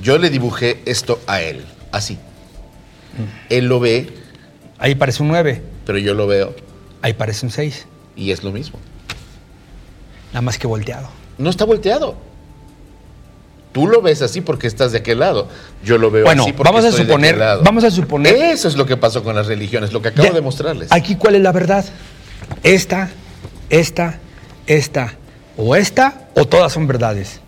Yo 0.00 0.16
le 0.18 0.30
dibujé 0.30 0.80
esto 0.86 1.20
a 1.26 1.40
él, 1.42 1.64
así. 1.92 2.14
Mm. 2.14 3.24
Él 3.50 3.64
lo 3.66 3.80
ve, 3.80 4.12
Ahí 4.78 4.94
parece 4.94 5.22
un 5.22 5.28
nueve. 5.28 5.62
pero 5.84 5.98
yo 5.98 6.14
lo 6.14 6.26
veo 6.28 6.54
Ahí 7.02 7.12
parece 7.14 7.44
un 7.46 7.50
seis. 7.52 7.86
y 8.16 8.30
es 8.30 8.42
lo 8.44 8.52
mismo. 8.52 8.78
Nada 10.32 10.42
más 10.42 10.58
que 10.58 10.66
volteado. 10.66 11.08
No 11.36 11.50
está 11.50 11.64
volteado. 11.64 12.16
Tú 13.72 13.86
lo 13.86 14.00
ves 14.02 14.22
así 14.22 14.40
porque 14.40 14.66
estás 14.66 14.92
de 14.92 14.98
aquel 14.98 15.20
lado. 15.20 15.48
Yo 15.84 15.98
lo 15.98 16.10
veo 16.10 16.24
Bueno, 16.24 16.42
así 16.42 16.52
porque 16.52 16.68
vamos 16.70 16.84
a 16.84 16.88
estoy 16.88 17.04
de 17.04 17.12
suponer- 17.12 17.28
aquel 17.34 17.38
lado. 17.40 17.62
vamos 17.62 17.84
a 17.84 17.90
suponer- 17.90 18.34
Eso 18.34 18.66
es 18.68 18.76
lo 18.76 18.86
que 18.86 18.96
pasó 18.96 19.22
con 19.22 19.34
las 19.36 19.46
religiones, 19.46 19.92
lo 19.92 20.00
que 20.02 20.08
acabo 20.08 20.28
Ya, 20.28 20.34
de 20.34 20.40
mostrarles. 20.40 20.90
Aquí, 20.90 21.16
¿cuál 21.16 21.34
es 21.36 21.42
la 21.42 21.52
verdad? 21.52 21.84
Esta, 22.62 23.10
esta, 23.70 24.18
esta, 24.66 25.14
o 25.56 25.76
esta, 25.76 26.28
o 26.34 26.46
todas 26.46 26.72
son 26.72 26.86
verdades. 26.86 27.40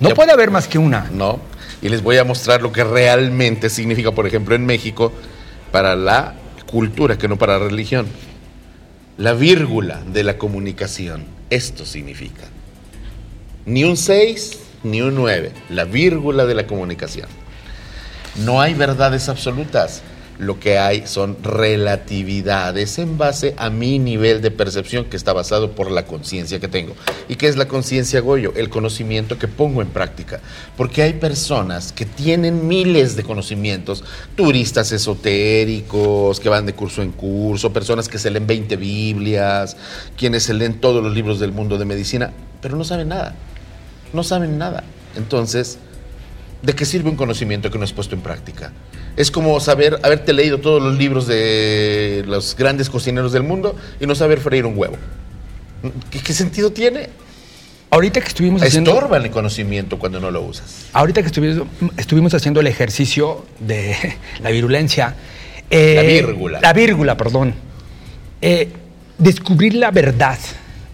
No 0.00 0.08
Ya- 0.10 0.14
puede 0.14 0.32
haber 0.32 0.50
más 0.50 0.66
que 0.68 0.78
una. 0.78 1.08
No. 1.12 1.38
Y 1.82 1.88
les 1.88 2.02
voy 2.02 2.16
a 2.18 2.24
mostrar 2.24 2.60
lo 2.62 2.72
que 2.72 2.82
realmente 2.84 3.70
significa, 3.70 4.10
por 4.12 4.26
ejemplo, 4.26 4.54
en 4.54 4.66
México, 4.66 5.12
para 5.70 5.94
la 5.94 6.34
cultura, 6.70 7.16
que 7.16 7.28
no 7.28 7.36
para 7.38 7.58
la 7.58 7.66
religión. 7.66 8.06
La 9.18 9.32
vírgula 9.34 10.02
de 10.06 10.24
la 10.24 10.36
comunicación. 10.36 11.24
Esto 11.48 11.86
significa. 11.86 12.42
Ni 13.66 13.84
un 13.84 13.96
6, 13.96 14.58
ni 14.82 15.00
un 15.00 15.14
9. 15.14 15.52
La 15.70 15.84
vírgula 15.84 16.46
de 16.46 16.54
la 16.54 16.66
comunicación. 16.66 17.28
No 18.44 18.60
hay 18.60 18.74
verdades 18.74 19.28
absolutas. 19.28 20.02
Lo 20.38 20.60
que 20.60 20.76
hay 20.76 21.06
son 21.06 21.38
relatividades 21.42 22.98
en 22.98 23.16
base 23.16 23.54
a 23.56 23.70
mi 23.70 23.98
nivel 23.98 24.42
de 24.42 24.50
percepción 24.50 25.06
que 25.06 25.16
está 25.16 25.32
basado 25.32 25.72
por 25.72 25.90
la 25.90 26.04
conciencia 26.04 26.60
que 26.60 26.68
tengo. 26.68 26.94
¿Y 27.26 27.36
qué 27.36 27.48
es 27.48 27.56
la 27.56 27.68
conciencia, 27.68 28.20
Goyo? 28.20 28.52
El 28.54 28.68
conocimiento 28.68 29.38
que 29.38 29.48
pongo 29.48 29.80
en 29.80 29.88
práctica. 29.88 30.40
Porque 30.76 31.02
hay 31.02 31.14
personas 31.14 31.90
que 31.92 32.04
tienen 32.04 32.68
miles 32.68 33.16
de 33.16 33.22
conocimientos, 33.22 34.04
turistas 34.34 34.92
esotéricos, 34.92 36.38
que 36.38 36.50
van 36.50 36.66
de 36.66 36.74
curso 36.74 37.00
en 37.00 37.12
curso, 37.12 37.72
personas 37.72 38.06
que 38.06 38.18
se 38.18 38.30
leen 38.30 38.46
20 38.46 38.76
Biblias, 38.76 39.78
quienes 40.18 40.42
se 40.42 40.52
leen 40.52 40.74
todos 40.80 41.02
los 41.02 41.14
libros 41.14 41.40
del 41.40 41.52
mundo 41.52 41.78
de 41.78 41.86
medicina, 41.86 42.30
pero 42.60 42.76
no 42.76 42.84
saben 42.84 43.08
nada. 43.08 43.34
No 44.16 44.24
saben 44.24 44.58
nada. 44.58 44.82
Entonces, 45.16 45.78
¿De 46.62 46.72
qué 46.74 46.84
sirve 46.86 47.10
un 47.10 47.16
conocimiento 47.16 47.70
que 47.70 47.78
no 47.78 47.84
es 47.84 47.92
puesto 47.92 48.14
en 48.16 48.22
práctica? 48.22 48.72
Es 49.14 49.30
como 49.30 49.60
saber, 49.60 50.00
haberte 50.02 50.32
leído 50.32 50.58
todos 50.58 50.82
los 50.82 50.96
libros 50.96 51.26
de 51.26 52.24
los 52.26 52.56
grandes 52.56 52.88
cocineros 52.88 53.30
del 53.32 53.42
mundo 53.42 53.76
y 54.00 54.06
no 54.06 54.14
saber 54.14 54.40
freír 54.40 54.64
un 54.64 54.76
huevo. 54.76 54.96
¿Qué, 56.10 56.18
qué 56.18 56.32
sentido 56.32 56.72
tiene? 56.72 57.10
Ahorita 57.90 58.20
que 58.20 58.28
estuvimos 58.28 58.62
haciendo. 58.62 58.90
Estorba 58.90 59.18
el 59.18 59.30
conocimiento 59.30 59.98
cuando 59.98 60.18
no 60.18 60.30
lo 60.30 60.40
usas. 60.42 60.86
Ahorita 60.94 61.20
que 61.20 61.26
estuvimos, 61.28 61.68
estuvimos 61.98 62.34
haciendo 62.34 62.60
el 62.60 62.66
ejercicio 62.66 63.44
de 63.60 63.94
la 64.42 64.50
virulencia. 64.50 65.14
eh, 65.70 65.94
La 65.94 66.02
vírgula. 66.02 66.60
La 66.62 66.72
vírgula, 66.72 67.16
perdón. 67.18 67.54
Eh, 68.40 68.70
descubrir 69.18 69.74
la 69.74 69.90
verdad 69.90 70.38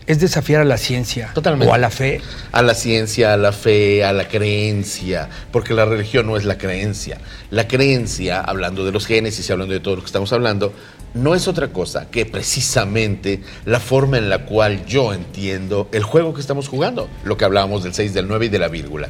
es 0.06 0.20
desafiar 0.20 0.62
a 0.62 0.64
la 0.64 0.78
ciencia. 0.78 1.30
Totalmente. 1.34 1.70
O 1.70 1.74
a 1.74 1.78
la 1.78 1.90
fe. 1.90 2.20
A 2.52 2.62
la 2.62 2.74
ciencia, 2.74 3.32
a 3.32 3.36
la 3.36 3.52
fe, 3.52 4.04
a 4.04 4.12
la 4.12 4.28
creencia, 4.28 5.28
porque 5.50 5.74
la 5.74 5.84
religión 5.84 6.26
no 6.26 6.36
es 6.36 6.44
la 6.44 6.58
creencia. 6.58 7.18
La 7.50 7.68
creencia, 7.68 8.40
hablando 8.40 8.84
de 8.84 8.92
los 8.92 9.06
génesis 9.06 9.48
y 9.48 9.52
hablando 9.52 9.74
de 9.74 9.80
todo 9.80 9.96
lo 9.96 10.02
que 10.02 10.06
estamos 10.06 10.32
hablando, 10.32 10.72
no 11.14 11.34
es 11.34 11.46
otra 11.46 11.68
cosa 11.68 12.10
que 12.10 12.24
precisamente 12.24 13.42
la 13.64 13.80
forma 13.80 14.18
en 14.18 14.30
la 14.30 14.46
cual 14.46 14.86
yo 14.86 15.12
entiendo 15.12 15.88
el 15.92 16.02
juego 16.02 16.32
que 16.34 16.40
estamos 16.40 16.68
jugando, 16.68 17.08
lo 17.24 17.36
que 17.36 17.44
hablábamos 17.44 17.82
del 17.82 17.94
6, 17.94 18.14
del 18.14 18.28
9 18.28 18.46
y 18.46 18.48
de 18.48 18.58
la 18.58 18.68
vírgula. 18.68 19.08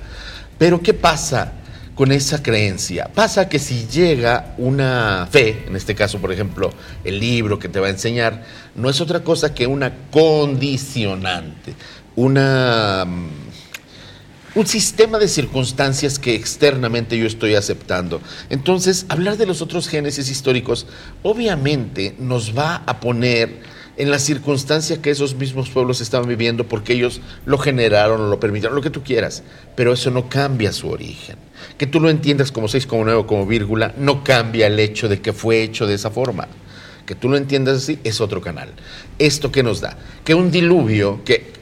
Pero 0.59 0.83
¿qué 0.83 0.95
pasa 0.95 1.53
con 1.95 2.13
esa 2.13 2.43
creencia? 2.43 3.11
Pasa 3.15 3.49
que 3.49 3.59
si 3.59 3.87
llega 3.87 4.55
una 4.59 5.29
fe, 5.31 5.65
en 5.67 5.77
este 5.77 5.95
caso, 5.95 6.19
por 6.21 6.33
ejemplo, 6.33 6.73
el 7.05 7.21
libro 7.21 7.59
que 7.59 7.69
te 7.69 7.81
va 7.81 7.89
a 7.89 7.91
enseñar, 7.91 8.45
no 8.75 8.89
es 8.89 9.01
otra 9.01 9.25
cosa 9.25 9.55
que 9.55 9.67
una 9.67 9.93
condicionante, 10.11 11.75
una 12.17 13.05
mm, 13.07 13.53
un 14.55 14.67
sistema 14.67 15.19
de 15.19 15.29
circunstancias 15.29 16.19
que 16.19 16.35
externamente 16.35 17.17
yo 17.17 17.27
estoy 17.27 17.55
aceptando. 17.55 18.21
Entonces, 18.51 19.07
hablar 19.09 19.37
de 19.37 19.47
los 19.47 19.63
otros 19.63 19.89
génesis 19.89 20.29
históricos 20.29 20.87
obviamente 21.23 22.15
nos 22.19 22.57
va 22.57 22.83
a 22.87 23.01
poner 23.01 23.61
en 23.97 24.11
la 24.11 24.19
circunstancia 24.19 25.03
que 25.03 25.11
esos 25.11 25.35
mismos 25.35 25.69
pueblos 25.69 26.01
estaban 26.01 26.29
viviendo 26.29 26.67
porque 26.67 26.95
ellos 26.95 27.21
lo 27.45 27.59
generaron 27.59 28.21
o 28.21 28.29
lo 28.29 28.41
permitieron, 28.41 28.75
lo 28.75 28.83
que 28.83 28.91
tú 28.91 29.03
quieras, 29.03 29.43
pero 29.77 29.93
eso 29.93 30.11
no 30.11 30.29
cambia 30.29 30.73
su 30.73 30.89
origen. 30.89 31.37
Que 31.79 31.87
tú 31.87 32.01
lo 32.01 32.11
entiendas 32.11 32.53
como 32.53 32.69
6, 32.69 32.87
como 32.87 33.05
9 33.05 33.21
o 33.21 33.27
como 33.27 33.47
vírgula, 33.47 33.95
no 33.99 34.25
cambia 34.25 34.67
el 34.67 34.79
hecho 34.79 35.09
de 35.09 35.21
que 35.21 35.33
fue 35.33 35.63
hecho 35.63 35.87
de 35.87 35.95
esa 35.95 36.11
forma. 36.11 36.49
Que 37.07 37.15
tú 37.15 37.29
lo 37.29 37.37
entiendas 37.37 37.79
así 37.79 37.99
es 38.05 38.21
otro 38.21 38.41
canal. 38.41 38.71
¿Esto 39.19 39.53
qué 39.53 39.63
nos 39.63 39.81
da? 39.81 39.99
Que 40.25 40.35
un 40.35 40.51
diluvio 40.51 41.23
que 41.25 41.62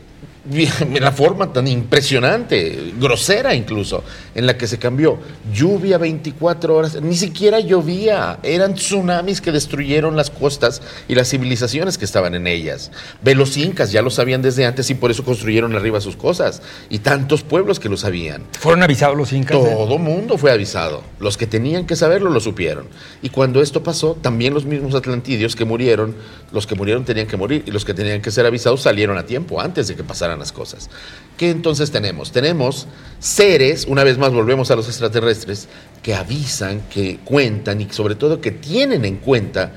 la 1.01 1.13
forma 1.13 1.53
tan 1.53 1.67
impresionante, 1.69 2.93
grosera 2.99 3.55
incluso, 3.55 4.03
en 4.35 4.47
la 4.47 4.57
que 4.57 4.67
se 4.67 4.79
cambió. 4.79 5.19
Lluvia 5.53 5.99
24 5.99 6.75
horas, 6.75 7.01
ni 7.01 7.17
siquiera 7.17 7.61
llovía, 7.61 8.39
eran 8.43 8.75
tsunamis 8.75 9.41
que 9.41 9.53
destruyeron 9.53 10.17
las 10.17 10.31
costas 10.31 10.83
y 11.09 11.15
las 11.15 11.29
civilizaciones 11.29 11.99
que 11.99 12.05
estaban 12.05 12.35
en 12.35 12.47
ellas. 12.47 12.91
Ve 13.23 13.35
los 13.35 13.57
incas, 13.57 13.93
ya 13.93 14.03
lo 14.03 14.11
sabían 14.11 14.43
desde 14.43 14.67
antes 14.67 14.91
y 14.91 14.95
por 14.95 15.11
eso 15.11 15.25
construyeron 15.25 15.75
arriba 15.75 16.01
sus 16.01 16.17
cosas. 16.17 16.63
Y 16.89 16.99
tantos 16.99 17.43
pueblos 17.43 17.79
que 17.79 17.89
lo 17.89 17.97
sabían. 17.97 18.43
Fueron 18.59 18.83
avisados 18.83 19.17
los 19.17 19.33
incas. 19.33 19.63
de- 19.63 19.71
Todo 19.71 19.99
mundo 19.99 20.37
fue 20.39 20.51
avisado. 20.53 21.03
Los 21.21 21.37
que 21.37 21.47
tenían 21.47 21.87
que 21.87 21.97
saberlo 21.97 22.31
lo 22.31 22.41
supieron. 22.41 22.87
Y 23.23 23.29
cuando 23.31 23.63
esto 23.63 23.83
pasó, 23.83 24.17
también 24.21 24.55
los 24.55 24.65
mismos 24.65 24.95
atlantidios 24.95 25.55
que 25.55 25.65
murieron, 25.65 26.15
los 26.53 26.67
que 26.67 26.75
murieron 26.75 27.05
tenían 27.05 27.27
que 27.27 27.37
morir 27.37 27.63
y 27.67 27.71
los 27.71 27.85
que 27.85 27.95
tenían 27.95 28.21
que 28.21 28.31
ser 28.31 28.47
avisados 28.47 28.83
salieron 28.83 29.17
a 29.19 29.25
tiempo 29.27 29.61
antes 29.61 29.89
de 29.89 29.95
que 29.97 30.03
pasaran 30.05 30.40
las 30.41 30.51
cosas. 30.53 30.91
¿Qué 31.37 31.51
entonces 31.51 31.93
tenemos? 31.93 32.33
Tenemos 32.33 32.89
seres, 33.21 33.87
una 33.87 34.03
vez 34.03 34.19
más 34.19 34.33
volvemos 34.33 34.71
a 34.71 34.77
los 34.77 34.89
extraterrestres, 34.89 35.69
que 36.03 36.15
avisan, 36.15 36.83
que 36.91 37.19
cuentan 37.25 37.81
y 37.81 37.89
sobre 37.91 38.17
todo 38.17 38.41
que 38.41 38.51
tienen 38.51 39.05
en 39.05 39.17
cuenta 39.17 39.73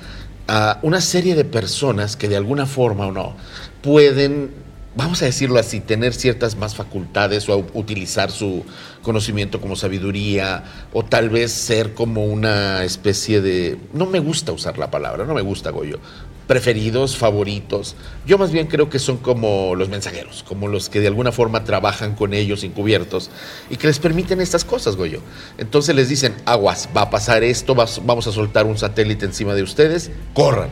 a 0.47 0.79
una 0.81 1.01
serie 1.01 1.35
de 1.35 1.45
personas 1.45 2.17
que 2.17 2.27
de 2.27 2.37
alguna 2.37 2.65
forma 2.65 3.07
o 3.07 3.11
no 3.11 3.35
pueden 3.81 4.63
vamos 4.95 5.21
a 5.21 5.25
decirlo 5.25 5.59
así, 5.59 5.79
tener 5.79 6.13
ciertas 6.13 6.55
más 6.55 6.75
facultades 6.75 7.49
o 7.49 7.65
utilizar 7.73 8.31
su 8.31 8.63
conocimiento 9.01 9.59
como 9.59 9.75
sabiduría 9.75 10.63
o 10.93 11.03
tal 11.03 11.29
vez 11.29 11.51
ser 11.51 11.93
como 11.93 12.25
una 12.25 12.83
especie 12.83 13.41
de... 13.41 13.77
No 13.93 14.05
me 14.05 14.19
gusta 14.19 14.51
usar 14.51 14.77
la 14.77 14.91
palabra, 14.91 15.25
no 15.25 15.33
me 15.33 15.41
gusta 15.41 15.71
Goyo. 15.71 15.99
Preferidos, 16.47 17.15
favoritos. 17.15 17.95
Yo 18.25 18.37
más 18.37 18.51
bien 18.51 18.67
creo 18.67 18.89
que 18.89 18.99
son 18.99 19.17
como 19.17 19.75
los 19.75 19.89
mensajeros, 19.89 20.43
como 20.43 20.67
los 20.67 20.89
que 20.89 20.99
de 20.99 21.07
alguna 21.07 21.31
forma 21.31 21.63
trabajan 21.63 22.15
con 22.15 22.33
ellos 22.33 22.63
encubiertos 22.63 23.29
y 23.69 23.77
que 23.77 23.87
les 23.87 23.99
permiten 23.99 24.41
estas 24.41 24.65
cosas, 24.65 24.95
Goyo. 24.95 25.21
Entonces 25.57 25.95
les 25.95 26.09
dicen, 26.09 26.35
aguas, 26.45 26.89
va 26.95 27.03
a 27.03 27.09
pasar 27.09 27.43
esto, 27.43 27.75
vamos 27.75 28.27
a 28.27 28.31
soltar 28.31 28.65
un 28.65 28.77
satélite 28.77 29.25
encima 29.25 29.55
de 29.55 29.63
ustedes, 29.63 30.11
corran. 30.33 30.69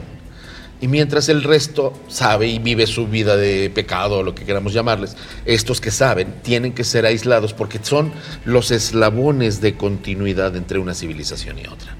Y 0.81 0.87
mientras 0.87 1.29
el 1.29 1.43
resto 1.43 1.93
sabe 2.07 2.47
y 2.47 2.57
vive 2.57 2.87
su 2.87 3.07
vida 3.07 3.37
de 3.37 3.69
pecado 3.69 4.23
lo 4.23 4.33
que 4.33 4.45
queramos 4.45 4.73
llamarles, 4.73 5.15
estos 5.45 5.79
que 5.79 5.91
saben 5.91 6.41
tienen 6.41 6.73
que 6.73 6.83
ser 6.83 7.05
aislados 7.05 7.53
porque 7.53 7.79
son 7.83 8.11
los 8.45 8.71
eslabones 8.71 9.61
de 9.61 9.77
continuidad 9.77 10.55
entre 10.55 10.79
una 10.79 10.95
civilización 10.95 11.59
y 11.59 11.67
otra. 11.67 11.95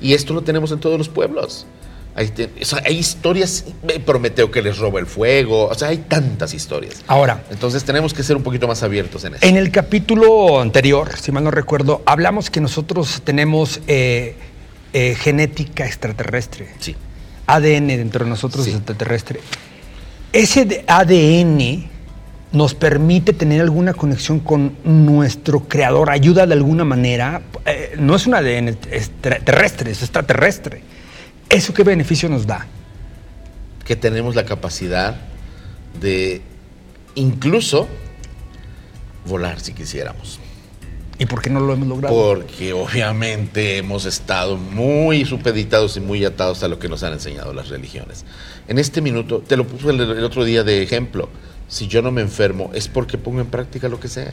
Y 0.00 0.14
esto 0.14 0.32
lo 0.32 0.40
tenemos 0.40 0.72
en 0.72 0.80
todos 0.80 0.96
los 0.96 1.10
pueblos. 1.10 1.66
Hay, 2.14 2.28
te- 2.28 2.50
o 2.60 2.64
sea, 2.64 2.82
hay 2.84 2.98
historias, 2.98 3.64
eh, 3.88 3.98
Prometeo 3.98 4.50
que 4.50 4.60
les 4.60 4.76
roba 4.78 5.00
el 5.00 5.06
fuego, 5.06 5.64
o 5.66 5.74
sea, 5.74 5.88
hay 5.88 5.98
tantas 5.98 6.52
historias. 6.52 7.02
Ahora, 7.06 7.42
Entonces 7.50 7.84
tenemos 7.84 8.12
que 8.12 8.22
ser 8.22 8.36
un 8.36 8.42
poquito 8.42 8.68
más 8.68 8.82
abiertos 8.82 9.24
en 9.24 9.34
eso. 9.34 9.46
En 9.46 9.56
el 9.56 9.70
capítulo 9.70 10.60
anterior, 10.60 11.16
si 11.18 11.32
mal 11.32 11.42
no 11.44 11.50
recuerdo, 11.50 12.02
hablamos 12.04 12.50
que 12.50 12.60
nosotros 12.60 13.22
tenemos 13.24 13.80
eh, 13.86 14.36
eh, 14.92 15.14
genética 15.18 15.86
extraterrestre, 15.86 16.68
Sí. 16.80 16.94
ADN 17.46 17.86
dentro 17.96 18.24
de 18.24 18.30
nosotros 18.30 18.64
Sí. 18.64 18.70
es 18.72 18.76
extraterrestre. 18.76 19.40
Ese 20.32 20.84
ADN 20.86 21.88
nos 22.52 22.74
permite 22.74 23.32
tener 23.32 23.62
alguna 23.62 23.94
conexión 23.94 24.38
con 24.40 24.76
nuestro 24.84 25.60
creador, 25.60 26.10
ayuda 26.10 26.46
de 26.46 26.52
alguna 26.52 26.84
manera. 26.84 27.40
eh, 27.64 27.94
no 27.98 28.16
es 28.16 28.26
un 28.26 28.34
ADN 28.34 28.68
extra- 28.90 29.38
terrestre, 29.38 29.92
es 29.92 30.02
extraterrestre. 30.02 30.82
¿Eso 31.52 31.72
qué 31.72 31.84
beneficio 31.84 32.28
nos 32.28 32.46
da? 32.46 32.66
que 33.84 33.96
tenemos 33.96 34.34
la 34.34 34.44
capacidad 34.44 35.16
de 36.00 36.40
incluso 37.14 37.88
volar 39.26 39.60
si 39.60 39.72
quisiéramos. 39.72 40.38
¿Y 41.18 41.26
por 41.26 41.42
qué 41.42 41.50
no 41.50 41.60
lo 41.60 41.72
hemos 41.72 41.86
logrado? 41.86 42.14
Porque 42.14 42.72
obviamente 42.72 43.76
hemos 43.76 44.06
estado 44.06 44.56
muy 44.56 45.24
supeditados 45.24 45.96
y 45.96 46.00
muy 46.00 46.24
atados 46.24 46.62
a 46.62 46.68
lo 46.68 46.78
que 46.78 46.88
nos 46.88 47.02
han 47.02 47.12
enseñado 47.12 47.52
las 47.52 47.68
religiones. 47.68 48.24
En 48.66 48.78
este 48.78 49.00
minuto, 49.00 49.40
te 49.40 49.56
lo 49.56 49.66
puse 49.66 49.90
el, 49.90 50.00
el 50.00 50.24
otro 50.24 50.44
día 50.44 50.64
de 50.64 50.82
ejemplo, 50.82 51.28
si 51.68 51.86
yo 51.86 52.02
no 52.02 52.10
me 52.10 52.22
enfermo 52.22 52.70
es 52.74 52.88
porque 52.88 53.18
pongo 53.18 53.40
en 53.40 53.46
práctica 53.46 53.88
lo 53.88 54.00
que 54.00 54.08
sé. 54.08 54.32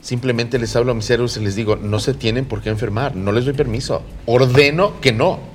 Simplemente 0.00 0.58
les 0.58 0.74
hablo 0.76 0.92
a 0.92 0.94
mis 0.94 1.08
héroes 1.08 1.36
y 1.36 1.40
les 1.40 1.54
digo, 1.54 1.76
no 1.76 1.98
se 1.98 2.12
tienen 2.12 2.44
por 2.44 2.60
qué 2.60 2.70
enfermar, 2.70 3.16
no 3.16 3.32
les 3.32 3.44
doy 3.44 3.54
permiso, 3.54 4.02
ordeno 4.26 5.00
que 5.00 5.12
no. 5.12 5.53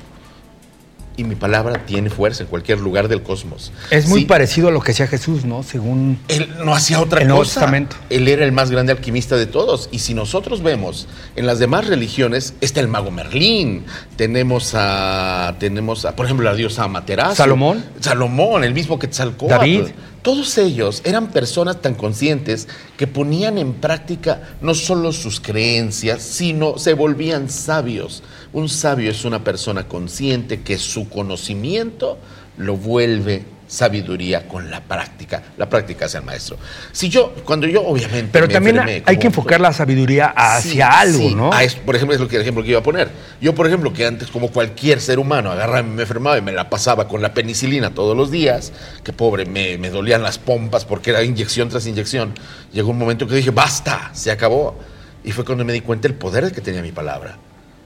Y 1.20 1.26
mi 1.26 1.36
palabra 1.36 1.86
tiene 1.86 2.10
fuerza 2.10 2.44
en 2.44 2.50
cualquier 2.50 2.80
lugar 2.80 3.10
del 3.10 3.22
cosmos. 3.24 3.74
es 3.92 4.08
muy 4.08 4.22
Sí, 4.22 4.26
parecido 4.26 4.70
a 4.70 4.72
lo 4.72 4.80
que 4.80 4.94
hacía 4.94 5.06
Jesús, 5.06 5.44
¿no? 5.44 5.64
Según 5.64 6.18
él 6.30 6.50
no 6.64 6.74
hacía 6.74 7.02
otra 7.02 7.20
El 7.20 7.28
Nuevo 7.28 7.42
cosa. 7.42 7.56
Testamento. 7.60 7.98
Él 8.10 8.30
era 8.30 8.46
el 8.46 8.54
más 8.54 8.72
grande 8.72 8.94
alquimista 8.94 9.36
de 9.36 9.46
todos. 9.46 9.90
Y 9.92 10.00
si 10.00 10.14
nosotros 10.14 10.64
vemos 10.64 11.10
en 11.36 11.46
las 11.46 11.60
demás 11.60 11.88
religiones, 11.88 12.54
está 12.62 12.80
el 12.80 12.88
mago 12.88 13.12
Merlín. 13.12 13.84
Tenemos 14.16 14.72
a, 14.76 15.58
tenemos 15.60 16.06
a, 16.06 16.16
por 16.16 16.26
ejemplo, 16.26 16.46
la 16.46 16.56
diosa 16.56 16.86
Amaterasu. 16.86 17.36
Salomón. 17.36 17.84
Salomón, 18.00 18.64
el 18.64 18.74
mismo 18.74 18.98
Quetzalcóatl. 18.98 19.56
David. 19.56 19.84
Todos 20.22 20.58
ellos 20.58 21.02
eran 21.06 21.28
personas 21.32 21.82
tan 21.82 21.96
conscientes 21.96 22.68
que 22.98 23.08
ponían 23.08 23.58
en 23.58 23.74
práctica 23.74 24.42
no 24.62 24.74
solo 24.74 25.14
sus 25.14 25.40
creencias, 25.40 26.22
sino 26.22 26.78
se 26.78 26.94
volvían 26.94 27.50
sabios. 27.50 28.22
Un 28.54 28.68
sabio 28.70 29.12
es 29.12 29.26
una 29.26 29.44
persona 29.44 29.88
consciente 29.88 30.62
que 30.62 30.78
su 30.78 31.08
conocimiento 31.10 32.18
lo 32.58 32.76
vuelve 32.78 33.44
sabiduría 33.68 34.48
con 34.48 34.72
la 34.72 34.82
práctica. 34.82 35.44
La 35.56 35.70
práctica 35.70 36.06
es 36.06 36.16
el 36.16 36.24
maestro. 36.24 36.58
Si 36.92 37.08
yo, 37.10 37.36
cuando 37.46 37.68
yo 37.68 37.84
obviamente... 37.86 38.30
Pero 38.34 38.48
me 38.48 38.54
también 38.54 38.80
hay 38.80 39.02
como- 39.02 39.20
que 39.20 39.28
enfocar 39.28 39.62
la 39.62 39.72
sabiduría 39.72 40.34
hacia 40.36 40.72
Sí, 40.72 40.82
algo, 40.82 41.20
sí. 41.30 41.36
¿no? 41.36 41.54
A 41.54 41.64
eso, 41.64 41.78
por 41.86 41.96
ejemplo, 41.96 42.16
es 42.16 42.20
lo 42.20 42.28
que, 42.28 42.38
el 42.38 42.42
ejemplo 42.42 42.64
que 42.64 42.72
iba 42.72 42.80
a 42.80 42.84
poner. 42.84 43.10
Yo, 43.40 43.54
por 43.54 43.68
ejemplo, 43.68 43.94
que 43.94 44.08
antes, 44.08 44.30
como 44.32 44.50
cualquier 44.52 45.00
ser 45.00 45.20
humano, 45.20 45.52
agarraba, 45.52 45.84
me 45.84 46.02
enfermaba 46.02 46.40
y 46.40 46.42
me 46.42 46.52
la 46.52 46.68
pasaba 46.72 47.08
con 47.08 47.22
la 47.22 47.36
penicilina 47.36 47.94
todos 47.94 48.18
los 48.18 48.32
días, 48.32 48.74
que 49.04 49.14
pobre, 49.14 49.46
me, 49.46 49.78
me 49.78 49.92
dolían 49.92 50.24
las 50.24 50.40
pompas 50.40 50.84
porque 50.86 51.12
era 51.12 51.22
inyección 51.24 51.70
tras 51.70 51.86
inyección. 51.86 52.34
Llegó 52.74 52.90
un 52.90 52.98
momento 52.98 53.28
que 53.28 53.36
dije, 53.36 53.52
basta, 53.52 54.10
se 54.16 54.32
acabó. 54.32 54.80
Y 55.24 55.32
fue 55.32 55.46
cuando 55.46 55.64
me 55.64 55.74
di 55.74 55.82
cuenta 55.82 56.08
el 56.08 56.16
poder 56.16 56.52
que 56.52 56.62
tenía 56.62 56.82
mi 56.82 56.92
palabra. 56.92 57.38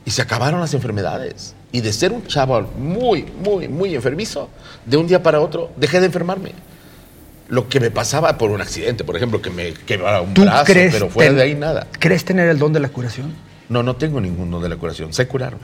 Y 0.06 0.12
se 0.12 0.22
acabaron 0.22 0.60
las 0.60 0.74
enfermedades. 0.74 1.56
Y 1.72 1.82
de 1.82 1.94
ser 1.94 2.12
un 2.12 2.26
chavo 2.28 2.62
muy, 2.78 3.24
muy, 3.44 3.68
muy 3.68 3.96
enfermizo, 3.96 4.50
de 4.86 4.98
un 4.98 5.08
día 5.08 5.24
para 5.24 5.40
otro, 5.40 5.72
dejé 5.78 6.00
de 6.00 6.08
enfermarme. 6.08 6.52
Lo 7.50 7.68
que 7.70 7.80
me 7.80 7.92
pasaba 7.92 8.38
por 8.38 8.52
un 8.52 8.62
accidente, 8.62 9.04
por 9.04 9.16
ejemplo, 9.16 9.42
que 9.42 9.50
me 9.50 9.74
quebrara 9.74 10.22
un 10.22 10.34
¿Tú 10.34 10.44
brazo, 10.44 10.66
crees 10.66 10.94
pero 10.94 11.10
fuera 11.10 11.30
ten- 11.30 11.38
de 11.38 11.44
ahí 11.44 11.56
nada. 11.56 11.88
¿Crees 12.00 12.26
tener 12.26 12.50
el 12.50 12.58
don 12.60 12.74
de 12.74 12.80
la 12.80 12.90
curación? 12.90 13.34
No, 13.70 13.82
no 13.84 13.96
tengo 13.96 14.20
ningún 14.22 14.52
don 14.52 14.62
de 14.62 14.70
la 14.70 14.76
curación, 14.78 15.14
sé 15.14 15.28
curarme. 15.28 15.60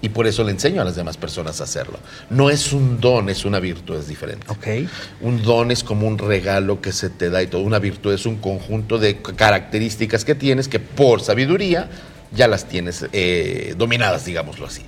Y 0.00 0.08
por 0.08 0.26
eso 0.26 0.42
le 0.42 0.50
enseño 0.50 0.82
a 0.82 0.84
las 0.84 0.96
demás 0.96 1.16
personas 1.16 1.60
a 1.60 1.64
hacerlo. 1.64 1.98
No 2.28 2.50
es 2.50 2.72
un 2.72 3.00
don, 3.00 3.28
es 3.30 3.44
una 3.44 3.60
virtud, 3.60 3.96
es 3.96 4.08
diferente. 4.08 4.46
Ok. 4.48 4.66
Un 5.20 5.42
don 5.44 5.70
es 5.70 5.84
como 5.84 6.08
un 6.08 6.18
regalo 6.18 6.80
que 6.80 6.90
se 6.90 7.08
te 7.08 7.30
da 7.30 7.40
y 7.40 7.46
todo. 7.46 7.62
Una 7.62 7.78
virtud 7.78 8.12
es 8.12 8.26
un 8.26 8.36
conjunto 8.36 8.98
de 8.98 9.22
características 9.22 10.24
que 10.24 10.34
tienes 10.34 10.66
que 10.66 10.80
por 10.80 11.20
sabiduría 11.20 11.88
ya 12.34 12.48
las 12.48 12.68
tienes 12.68 13.06
eh, 13.12 13.74
dominadas, 13.76 14.24
digámoslo 14.24 14.66
así. 14.66 14.82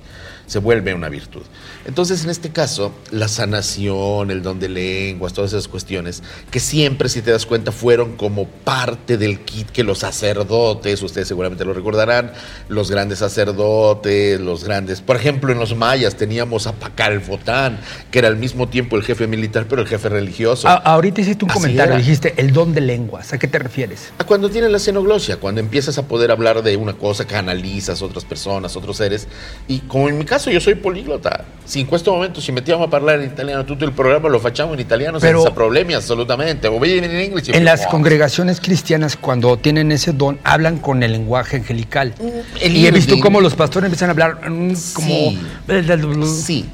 Se 0.47 0.59
vuelve 0.59 0.93
una 0.93 1.09
virtud. 1.09 1.41
Entonces, 1.85 2.23
en 2.23 2.29
este 2.29 2.49
caso, 2.51 2.91
la 3.11 3.27
sanación, 3.27 4.29
el 4.31 4.41
don 4.43 4.59
de 4.59 4.69
lenguas, 4.69 5.33
todas 5.33 5.53
esas 5.53 5.67
cuestiones, 5.67 6.21
que 6.51 6.59
siempre, 6.59 7.09
si 7.09 7.21
te 7.21 7.31
das 7.31 7.45
cuenta, 7.45 7.71
fueron 7.71 8.15
como 8.15 8.47
parte 8.47 9.17
del 9.17 9.39
kit 9.41 9.69
que 9.71 9.83
los 9.83 9.99
sacerdotes, 9.99 11.01
ustedes 11.01 11.27
seguramente 11.27 11.65
lo 11.65 11.73
recordarán, 11.73 12.31
los 12.69 12.91
grandes 12.91 13.19
sacerdotes, 13.19 14.39
los 14.39 14.63
grandes, 14.63 15.01
por 15.01 15.15
ejemplo, 15.15 15.51
en 15.51 15.59
los 15.59 15.75
mayas 15.75 16.15
teníamos 16.15 16.67
a 16.67 16.73
Pacalfotán, 16.73 17.79
que 18.11 18.19
era 18.19 18.27
al 18.27 18.37
mismo 18.37 18.67
tiempo 18.69 18.95
el 18.97 19.03
jefe 19.03 19.27
militar, 19.27 19.65
pero 19.69 19.81
el 19.81 19.87
jefe 19.87 20.09
religioso. 20.09 20.67
A- 20.67 20.75
ahorita 20.75 21.21
hiciste 21.21 21.45
un 21.45 21.51
Así 21.51 21.59
comentario, 21.59 21.93
era. 21.93 21.99
dijiste 22.01 22.33
el 22.37 22.51
don 22.53 22.73
de 22.73 22.81
lenguas. 22.81 23.33
¿A 23.33 23.37
qué 23.39 23.47
te 23.47 23.57
refieres? 23.59 24.11
A 24.19 24.23
Cuando 24.25 24.49
tienes 24.49 24.71
la 24.71 24.79
xenoglosia, 24.79 25.37
cuando 25.37 25.61
empiezas 25.61 25.97
a 25.97 26.07
poder 26.07 26.31
hablar 26.31 26.61
de 26.63 26.77
una 26.77 26.93
cosa, 26.93 27.25
canalizas 27.25 28.01
otras 28.01 28.25
personas, 28.25 28.75
otros 28.75 28.97
seres. 28.97 29.27
Y 29.67 29.79
como 29.79 30.09
en 30.09 30.17
mi 30.17 30.25
caso, 30.25 30.34
yo 30.37 30.59
soy 30.59 30.75
políglota. 30.75 31.45
Si 31.63 31.79
in 31.79 31.87
questo 31.87 32.11
momento 32.11 32.39
ci 32.39 32.51
mettiamo 32.51 32.83
a 32.83 32.87
parlare 32.87 33.23
in 33.23 33.31
italiano 33.31 33.63
tutto 33.63 33.85
il 33.85 33.91
programma 33.91 34.27
lo 34.27 34.39
facciamo 34.39 34.73
in 34.73 34.79
italiano 34.79 35.17
Pero- 35.19 35.39
senza 35.39 35.53
problemi 35.53 35.93
assolutamente. 35.93 36.67
O 36.67 36.77
voy 36.77 36.97
in 36.97 37.03
inglés. 37.03 37.49
En 37.49 37.65
las 37.65 37.87
congregaciones 37.87 38.59
cristianas, 38.61 39.17
cuando 39.17 39.57
tienen 39.57 39.91
ese 39.91 40.13
don, 40.13 40.39
hablan 40.43 40.77
con 40.77 41.01
el 41.03 41.11
lenguaje 41.11 41.57
angelical. 41.57 42.13
el 42.61 42.75
y 42.75 42.85
he 42.85 42.91
visto 42.91 43.19
cómo 43.19 43.41
los 43.41 43.55
pastores 43.55 43.85
empiezan 43.85 44.09
a 44.09 44.11
hablar 44.11 44.49
mm, 44.49 44.73
como... 44.93 46.25
Sí, 46.25 46.65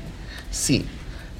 sí, 0.49 0.85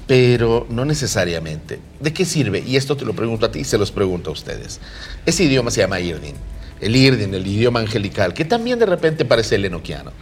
pero 0.06 0.66
no 0.70 0.84
necesariamente. 0.84 1.78
¿De 2.00 2.12
qué 2.12 2.24
sirve? 2.24 2.62
Y 2.66 2.76
esto 2.76 2.96
te 2.96 3.04
lo 3.04 3.14
pregunto 3.14 3.46
a 3.46 3.52
ti 3.52 3.60
y 3.60 3.64
se 3.64 3.78
los 3.78 3.90
pregunto 3.90 4.30
a 4.30 4.32
ustedes. 4.32 4.80
Ese 5.26 5.44
idioma 5.44 5.70
se 5.70 5.80
llama 5.82 6.00
Irdin. 6.00 6.34
El 6.80 6.96
Irdin, 6.96 7.34
el 7.34 7.46
idioma 7.46 7.80
angelical, 7.80 8.34
que 8.34 8.44
también 8.44 8.78
de 8.78 8.86
repente 8.86 9.24
parece 9.24 9.54
el 9.54 9.64
enoquiano. 9.64 10.12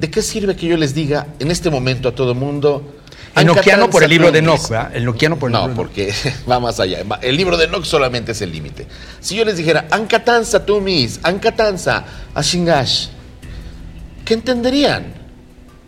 ¿De 0.00 0.10
qué 0.10 0.22
sirve 0.22 0.56
que 0.56 0.66
yo 0.66 0.78
les 0.78 0.94
diga 0.94 1.26
en 1.38 1.50
este 1.50 1.68
momento 1.68 2.08
a 2.08 2.14
todo 2.14 2.34
mundo... 2.34 2.96
Enoquiano 3.36 3.90
por 3.90 4.02
el 4.02 4.10
libro 4.10 4.32
de 4.32 4.38
Enoch, 4.40 4.68
¿verdad? 4.68 4.96
Enoquiano 4.96 5.38
por 5.38 5.50
el 5.50 5.52
no, 5.52 5.58
libro 5.58 5.74
Enoch. 5.74 5.76
porque 5.76 6.12
va 6.50 6.58
más 6.58 6.80
allá. 6.80 7.04
El 7.20 7.36
libro 7.36 7.58
de 7.58 7.66
Enoch 7.66 7.84
solamente 7.84 8.32
es 8.32 8.40
el 8.40 8.50
límite. 8.50 8.86
Si 9.20 9.36
yo 9.36 9.44
les 9.44 9.58
dijera, 9.58 9.86
Ancatanza 9.90 10.64
Tumis, 10.64 11.20
Ancatanza, 11.22 12.04
Ashingash, 12.34 13.08
¿qué 14.24 14.34
entenderían? 14.34 15.14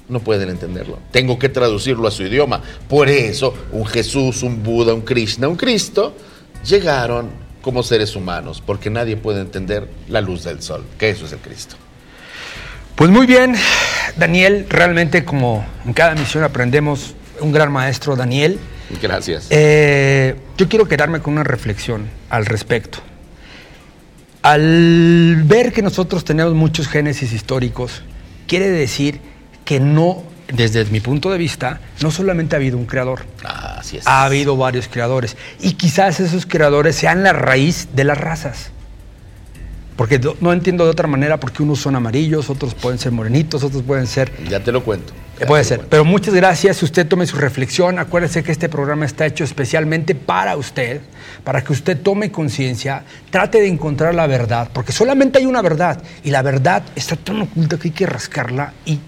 No 0.08 0.20
pueden 0.20 0.50
entenderlo. 0.50 0.98
Tengo 1.10 1.38
que 1.38 1.48
traducirlo 1.48 2.06
a 2.06 2.10
su 2.10 2.22
idioma. 2.22 2.60
Por 2.88 3.08
eso, 3.08 3.54
un 3.72 3.86
Jesús, 3.86 4.42
un 4.42 4.62
Buda, 4.62 4.92
un 4.92 5.00
Krishna, 5.00 5.48
un 5.48 5.56
Cristo, 5.56 6.14
llegaron 6.66 7.30
como 7.62 7.82
seres 7.82 8.14
humanos, 8.14 8.62
porque 8.64 8.90
nadie 8.90 9.16
puede 9.16 9.40
entender 9.40 9.88
la 10.08 10.20
luz 10.20 10.44
del 10.44 10.60
sol, 10.60 10.84
que 10.98 11.08
eso 11.08 11.24
es 11.24 11.32
el 11.32 11.38
Cristo. 11.38 11.76
Pues 12.96 13.10
muy 13.10 13.26
bien, 13.26 13.54
Daniel, 14.16 14.66
realmente 14.68 15.24
como 15.24 15.64
en 15.84 15.92
cada 15.92 16.14
misión 16.14 16.44
aprendemos, 16.44 17.14
un 17.40 17.52
gran 17.52 17.72
maestro, 17.72 18.14
Daniel. 18.16 18.58
Gracias. 19.00 19.46
Eh, 19.50 20.36
yo 20.58 20.68
quiero 20.68 20.86
quedarme 20.86 21.20
con 21.20 21.32
una 21.34 21.44
reflexión 21.44 22.08
al 22.30 22.46
respecto. 22.46 22.98
Al 24.42 25.42
ver 25.44 25.72
que 25.72 25.82
nosotros 25.82 26.24
tenemos 26.24 26.52
muchos 26.54 26.88
génesis 26.88 27.32
históricos, 27.32 28.02
quiere 28.46 28.68
decir 28.70 29.20
que 29.64 29.78
no, 29.80 30.24
desde 30.52 30.84
mi 30.86 31.00
punto 31.00 31.30
de 31.30 31.38
vista, 31.38 31.80
no 32.02 32.10
solamente 32.10 32.56
ha 32.56 32.58
habido 32.58 32.76
un 32.76 32.86
creador, 32.86 33.24
Así 33.44 33.98
es. 33.98 34.06
ha 34.06 34.24
habido 34.24 34.56
varios 34.56 34.88
creadores. 34.88 35.36
Y 35.60 35.74
quizás 35.74 36.20
esos 36.20 36.44
creadores 36.44 36.96
sean 36.96 37.22
la 37.22 37.32
raíz 37.32 37.88
de 37.94 38.04
las 38.04 38.18
razas. 38.18 38.70
Porque 39.96 40.20
no 40.40 40.52
entiendo 40.52 40.84
de 40.84 40.90
otra 40.90 41.06
manera 41.06 41.38
porque 41.38 41.62
unos 41.62 41.80
son 41.80 41.94
amarillos, 41.96 42.48
otros 42.50 42.74
pueden 42.74 42.98
ser 42.98 43.12
morenitos, 43.12 43.62
otros 43.62 43.82
pueden 43.82 44.06
ser 44.06 44.32
Ya 44.48 44.60
te 44.60 44.72
lo 44.72 44.82
cuento. 44.82 45.12
Ya 45.38 45.46
Puede 45.46 45.64
ser, 45.64 45.78
cuento. 45.78 45.90
pero 45.90 46.04
muchas 46.04 46.34
gracias. 46.34 46.82
Usted 46.82 47.06
tome 47.06 47.26
su 47.26 47.36
reflexión. 47.36 47.98
Acuérdese 47.98 48.42
que 48.42 48.52
este 48.52 48.68
programa 48.68 49.04
está 49.04 49.26
hecho 49.26 49.44
especialmente 49.44 50.14
para 50.14 50.56
usted, 50.56 51.00
para 51.44 51.62
que 51.62 51.72
usted 51.72 52.00
tome 52.00 52.30
conciencia, 52.30 53.04
trate 53.30 53.60
de 53.60 53.68
encontrar 53.68 54.14
la 54.14 54.26
verdad, 54.26 54.70
porque 54.72 54.92
solamente 54.92 55.38
hay 55.38 55.46
una 55.46 55.60
verdad 55.62 56.02
y 56.24 56.30
la 56.30 56.42
verdad 56.42 56.82
está 56.96 57.16
tan 57.16 57.42
oculta 57.42 57.76
que 57.76 57.88
hay 57.88 57.94
que 57.94 58.06
rascarla 58.06 58.72
y 58.86 58.98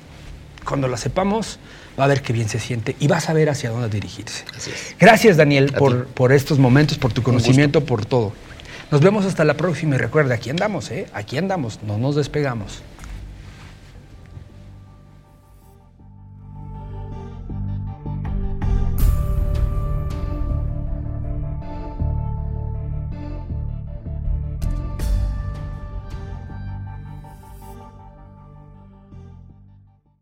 cuando 0.64 0.88
la 0.88 0.97
sepamos 0.97 1.59
va 1.99 2.05
a 2.05 2.09
ver 2.09 2.23
qué 2.23 2.33
bien 2.33 2.49
se 2.49 2.59
siente 2.59 2.97
y 2.99 3.07
va 3.07 3.18
a 3.18 3.20
saber 3.20 3.49
hacia 3.49 3.70
dónde 3.70 3.88
dirigirse. 3.88 4.44
Así 4.57 4.70
es. 4.70 4.97
Gracias 4.99 5.37
Daniel 5.37 5.73
por, 5.73 6.07
por 6.07 6.33
estos 6.33 6.59
momentos, 6.59 6.99
por 6.99 7.12
tu 7.12 7.23
conocimiento, 7.23 7.85
por 7.85 8.05
todo. 8.05 8.33
Nos 8.90 9.01
vemos 9.01 9.25
hasta 9.25 9.44
la 9.44 9.55
próxima 9.55 9.97
y 9.97 9.99
recuerda, 9.99 10.35
aquí 10.35 10.51
andamos, 10.51 10.90
¿eh? 10.90 11.07
Aquí 11.12 11.37
andamos, 11.37 11.81
no 11.83 11.99
nos 11.99 12.14
despegamos. 12.16 12.83